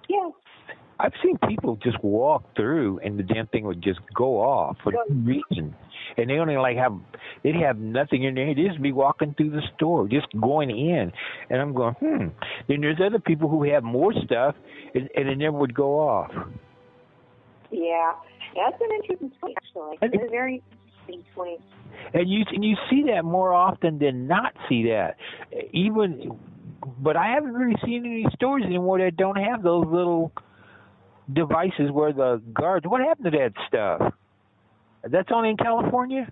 Yes. 0.08 0.32
I've 0.98 1.12
seen 1.22 1.36
people 1.48 1.76
just 1.76 2.02
walk 2.02 2.44
through 2.56 3.00
and 3.04 3.18
the 3.18 3.22
damn 3.22 3.46
thing 3.48 3.64
would 3.66 3.82
just 3.82 4.00
go 4.14 4.40
off 4.40 4.76
for 4.82 4.92
no 4.92 5.04
reason. 5.10 5.74
And 6.16 6.30
they 6.30 6.34
only 6.34 6.56
like 6.56 6.76
have 6.78 6.98
they'd 7.42 7.56
have 7.56 7.78
nothing 7.78 8.24
in 8.24 8.34
there. 8.34 8.54
They'd 8.54 8.66
just 8.66 8.80
be 8.80 8.92
walking 8.92 9.34
through 9.34 9.50
the 9.50 9.62
store, 9.74 10.08
just 10.08 10.26
going 10.40 10.70
in. 10.70 11.12
And 11.50 11.60
I'm 11.60 11.74
going, 11.74 11.94
hmm. 11.94 12.28
Then 12.68 12.80
there's 12.80 13.00
other 13.04 13.18
people 13.18 13.48
who 13.48 13.64
have 13.64 13.82
more 13.82 14.12
stuff 14.24 14.54
and, 14.94 15.08
and 15.14 15.28
it 15.28 15.36
never 15.36 15.58
would 15.58 15.74
go 15.74 15.98
off. 15.98 16.30
Yeah. 17.70 18.12
That's 18.54 18.80
an 18.80 18.88
interesting 19.02 19.32
point, 19.38 19.56
actually. 19.58 19.98
It's 20.00 20.14
a 20.14 20.30
very 20.30 20.62
interesting 21.06 21.24
point. 21.34 21.60
And 22.14 22.30
you 22.30 22.44
and 22.52 22.64
you 22.64 22.76
see 22.88 23.04
that 23.08 23.24
more 23.24 23.52
often 23.52 23.98
than 23.98 24.26
not 24.26 24.54
see 24.68 24.84
that. 24.88 25.16
Even 25.72 26.38
but 26.98 27.16
I 27.16 27.28
haven't 27.28 27.52
really 27.52 27.76
seen 27.84 28.06
any 28.06 28.26
stores 28.34 28.62
anymore 28.64 28.98
that 28.98 29.16
don't 29.16 29.36
have 29.36 29.62
those 29.62 29.86
little 29.86 30.32
devices 31.32 31.90
where 31.90 32.12
the 32.12 32.40
guards 32.52 32.86
what 32.86 33.00
happened 33.00 33.32
to 33.32 33.38
that 33.38 33.52
stuff? 33.68 34.12
That's 35.02 35.28
only 35.32 35.50
in 35.50 35.56
California? 35.56 36.26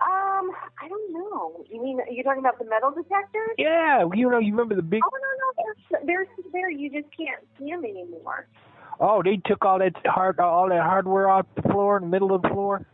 Um, 0.00 0.50
I 0.82 0.88
don't 0.88 1.12
know. 1.12 1.64
You 1.70 1.82
mean 1.82 2.00
you're 2.10 2.24
talking 2.24 2.40
about 2.40 2.58
the 2.58 2.66
metal 2.66 2.90
detectors? 2.90 3.54
Yeah, 3.56 4.04
you 4.12 4.28
know, 4.28 4.38
you 4.38 4.52
remember 4.52 4.74
the 4.74 4.82
big 4.82 5.00
Oh 5.04 5.10
no, 5.12 5.62
no, 5.62 6.00
they're, 6.04 6.26
they're 6.26 6.26
there. 6.52 6.70
You 6.70 6.90
just 6.90 7.14
can't 7.16 7.42
see 7.58 7.70
them 7.70 7.84
anymore. 7.84 8.46
Oh, 9.00 9.22
they 9.22 9.40
took 9.46 9.64
all 9.64 9.78
that 9.78 9.94
hard 10.04 10.38
all 10.40 10.68
that 10.68 10.82
hardware 10.82 11.30
off 11.30 11.46
the 11.56 11.62
floor 11.62 11.96
in 11.96 12.04
the 12.04 12.08
middle 12.08 12.34
of 12.34 12.42
the 12.42 12.48
floor? 12.48 12.86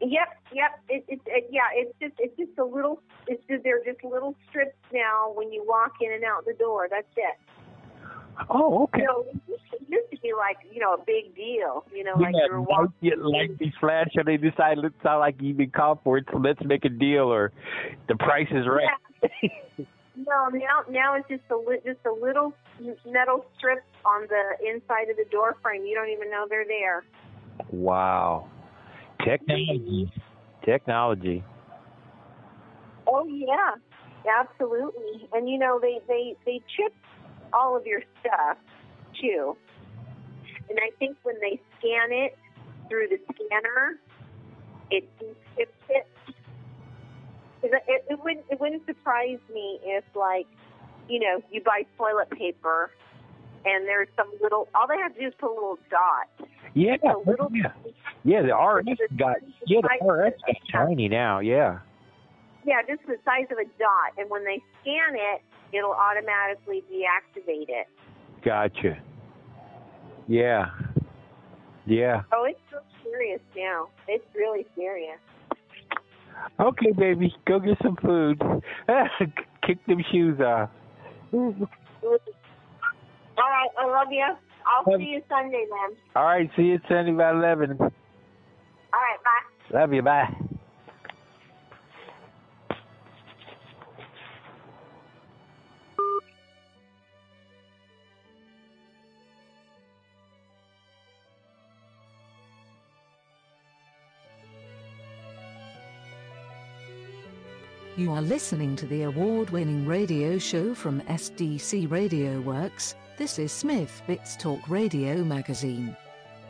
Yep, 0.00 0.28
yep. 0.52 0.80
It, 0.88 1.04
it, 1.06 1.20
it, 1.26 1.48
yeah, 1.50 1.70
it's 1.74 1.92
just 2.00 2.14
it's 2.18 2.36
just 2.36 2.58
a 2.58 2.64
little. 2.64 3.00
It's 3.26 3.42
just 3.48 3.62
they're 3.62 3.84
just 3.84 4.02
little 4.04 4.34
strips 4.48 4.76
now 4.92 5.32
when 5.34 5.52
you 5.52 5.64
walk 5.66 5.92
in 6.00 6.12
and 6.12 6.24
out 6.24 6.44
the 6.44 6.54
door. 6.54 6.88
That's 6.90 7.06
it. 7.16 7.38
Oh, 8.50 8.84
okay. 8.84 9.02
Know, 9.02 9.24
it 9.28 9.36
used 9.48 9.70
to- 9.70 9.76
it 9.76 9.88
used 9.88 10.10
to 10.10 10.16
be 10.20 10.32
like 10.36 10.56
you 10.72 10.80
know 10.80 10.94
a 10.94 10.98
big 11.04 11.34
deal. 11.34 11.84
You 11.94 12.04
know, 12.04 12.14
like 12.16 12.34
yeah, 12.34 12.46
you 12.46 12.52
were 12.52 12.62
walking. 12.62 12.92
yeah, 13.00 13.14
light 13.18 13.58
these 13.58 13.72
flash 13.80 14.08
and 14.14 14.26
they 14.26 14.36
decide 14.36 14.78
it's 14.78 14.94
not 15.04 15.18
like 15.18 15.36
you 15.40 15.50
even 15.50 15.70
it, 16.18 16.24
so 16.30 16.38
let's 16.38 16.62
make 16.64 16.84
a 16.84 16.88
deal 16.88 17.24
or 17.24 17.52
the 18.08 18.16
price 18.16 18.48
is 18.50 18.66
right. 18.66 18.88
No, 20.14 20.48
now 20.52 20.84
now 20.90 21.14
it's 21.14 21.26
just 21.28 21.42
a 21.50 21.56
li- 21.56 21.80
just 21.86 21.98
a 22.06 22.12
little 22.12 22.52
metal 23.06 23.46
strip 23.56 23.82
on 24.04 24.26
the 24.28 24.68
inside 24.68 25.08
of 25.10 25.16
the 25.16 25.24
door 25.30 25.56
frame. 25.62 25.84
You 25.86 25.94
don't 25.94 26.10
even 26.10 26.30
know 26.30 26.46
they're 26.48 26.66
there. 26.66 27.02
Wow. 27.70 28.48
Technology. 29.24 30.12
Technology. 30.64 31.42
Oh 33.06 33.24
yeah, 33.26 33.72
absolutely. 34.40 35.28
And 35.32 35.48
you 35.48 35.58
know 35.58 35.78
they 35.80 35.98
they 36.06 36.36
they 36.44 36.60
chip 36.76 36.92
all 37.52 37.76
of 37.76 37.86
your 37.86 38.00
stuff 38.20 38.56
too. 39.20 39.56
And 40.68 40.78
I 40.78 40.90
think 40.98 41.16
when 41.22 41.36
they 41.40 41.60
scan 41.78 42.12
it 42.12 42.38
through 42.88 43.08
the 43.08 43.18
scanner, 43.34 43.98
it 44.90 45.08
it 45.56 45.72
it. 45.88 46.06
It, 47.64 47.70
it, 47.86 48.04
it 48.10 48.18
wouldn't 48.24 48.44
it 48.50 48.60
wouldn't 48.60 48.84
surprise 48.86 49.38
me 49.54 49.78
if 49.84 50.02
like 50.16 50.48
you 51.08 51.20
know 51.20 51.40
you 51.52 51.62
buy 51.62 51.86
toilet 51.96 52.28
paper 52.30 52.90
and 53.64 53.86
there's 53.86 54.08
some 54.16 54.26
little 54.42 54.68
all 54.74 54.88
they 54.88 54.98
have 54.98 55.14
to 55.14 55.20
do 55.20 55.26
is 55.28 55.34
put 55.38 55.48
a 55.48 55.54
little 55.54 55.78
dot 55.88 56.48
Yeah. 56.74 56.96
a 57.04 57.18
little 57.24 57.48
yeah. 57.52 57.70
Yeah, 58.24 58.42
the 58.42 58.54
RS 58.54 58.98
got 59.16 59.36
yeah, 59.66 59.80
the 59.80 60.06
RS 60.06 60.34
got 60.46 60.56
tiny 60.70 61.08
now, 61.08 61.40
yeah. 61.40 61.78
Yeah, 62.64 62.82
just 62.88 63.04
the 63.06 63.16
size 63.24 63.46
of 63.50 63.58
a 63.58 63.64
dot. 63.78 64.12
And 64.16 64.30
when 64.30 64.44
they 64.44 64.62
scan 64.80 65.14
it, 65.14 65.42
it'll 65.72 65.92
automatically 65.92 66.82
deactivate 66.92 67.68
it. 67.68 67.86
Gotcha. 68.44 68.98
Yeah. 70.28 70.66
Yeah. 71.86 72.22
Oh, 72.32 72.44
it's 72.48 72.60
so 72.70 72.78
serious 73.02 73.40
now. 73.56 73.88
It's 74.08 74.24
really 74.34 74.66
serious. 74.76 75.18
Okay, 76.60 76.92
baby, 76.96 77.34
go 77.46 77.58
get 77.60 77.78
some 77.82 77.96
food. 77.96 78.40
Kick 79.66 79.84
them 79.86 80.02
shoes 80.10 80.40
off. 80.40 80.70
All 81.32 81.48
right, 83.38 83.70
I 83.78 83.86
love 83.86 84.08
you. 84.10 84.26
I'll 84.66 84.98
see 84.98 85.04
you 85.04 85.22
Sunday 85.28 85.64
then. 85.68 85.96
All 86.14 86.24
right, 86.24 86.50
see 86.56 86.62
you 86.62 86.80
Sunday 86.88 87.12
by 87.12 87.30
eleven. 87.30 87.76
All 87.80 87.90
right, 88.92 89.18
bye. 89.24 89.78
Love 89.80 89.92
you, 89.92 90.02
bye. 90.02 90.28
You 108.02 108.10
are 108.14 108.20
listening 108.20 108.74
to 108.76 108.86
the 108.86 109.02
award 109.04 109.50
winning 109.50 109.86
radio 109.86 110.36
show 110.36 110.74
from 110.74 111.02
SDC 111.02 111.88
Radio 111.88 112.40
Works. 112.40 112.96
This 113.16 113.38
is 113.38 113.52
SmithBits 113.52 114.36
Talk 114.36 114.68
Radio 114.68 115.22
Magazine. 115.22 115.96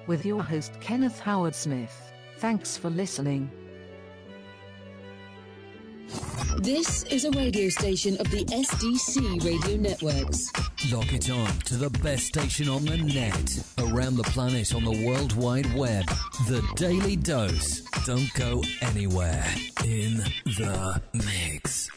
With 0.06 0.24
your 0.24 0.42
host 0.42 0.72
Kenneth 0.80 1.20
Howard 1.20 1.54
Smith. 1.54 2.10
Thanks 2.38 2.78
for 2.78 2.88
listening. 2.88 3.50
This 6.62 7.02
is 7.10 7.26
a 7.26 7.30
radio 7.32 7.68
station 7.68 8.16
of 8.16 8.30
the 8.30 8.46
SDC 8.46 9.44
Radio 9.44 9.76
Networks. 9.76 10.50
Lock 10.90 11.12
it 11.12 11.30
on 11.30 11.46
to 11.60 11.76
the 11.76 11.90
best 12.00 12.26
station 12.26 12.68
on 12.68 12.84
the 12.84 12.96
net, 12.96 13.64
around 13.78 14.16
the 14.16 14.24
planet 14.24 14.74
on 14.74 14.84
the 14.84 15.06
World 15.06 15.32
Wide 15.36 15.72
Web. 15.74 16.04
The 16.48 16.60
Daily 16.74 17.14
Dose. 17.14 17.82
Don't 18.04 18.32
go 18.34 18.62
anywhere. 18.80 19.44
In 19.84 20.16
the 20.44 21.00
mix. 21.14 21.88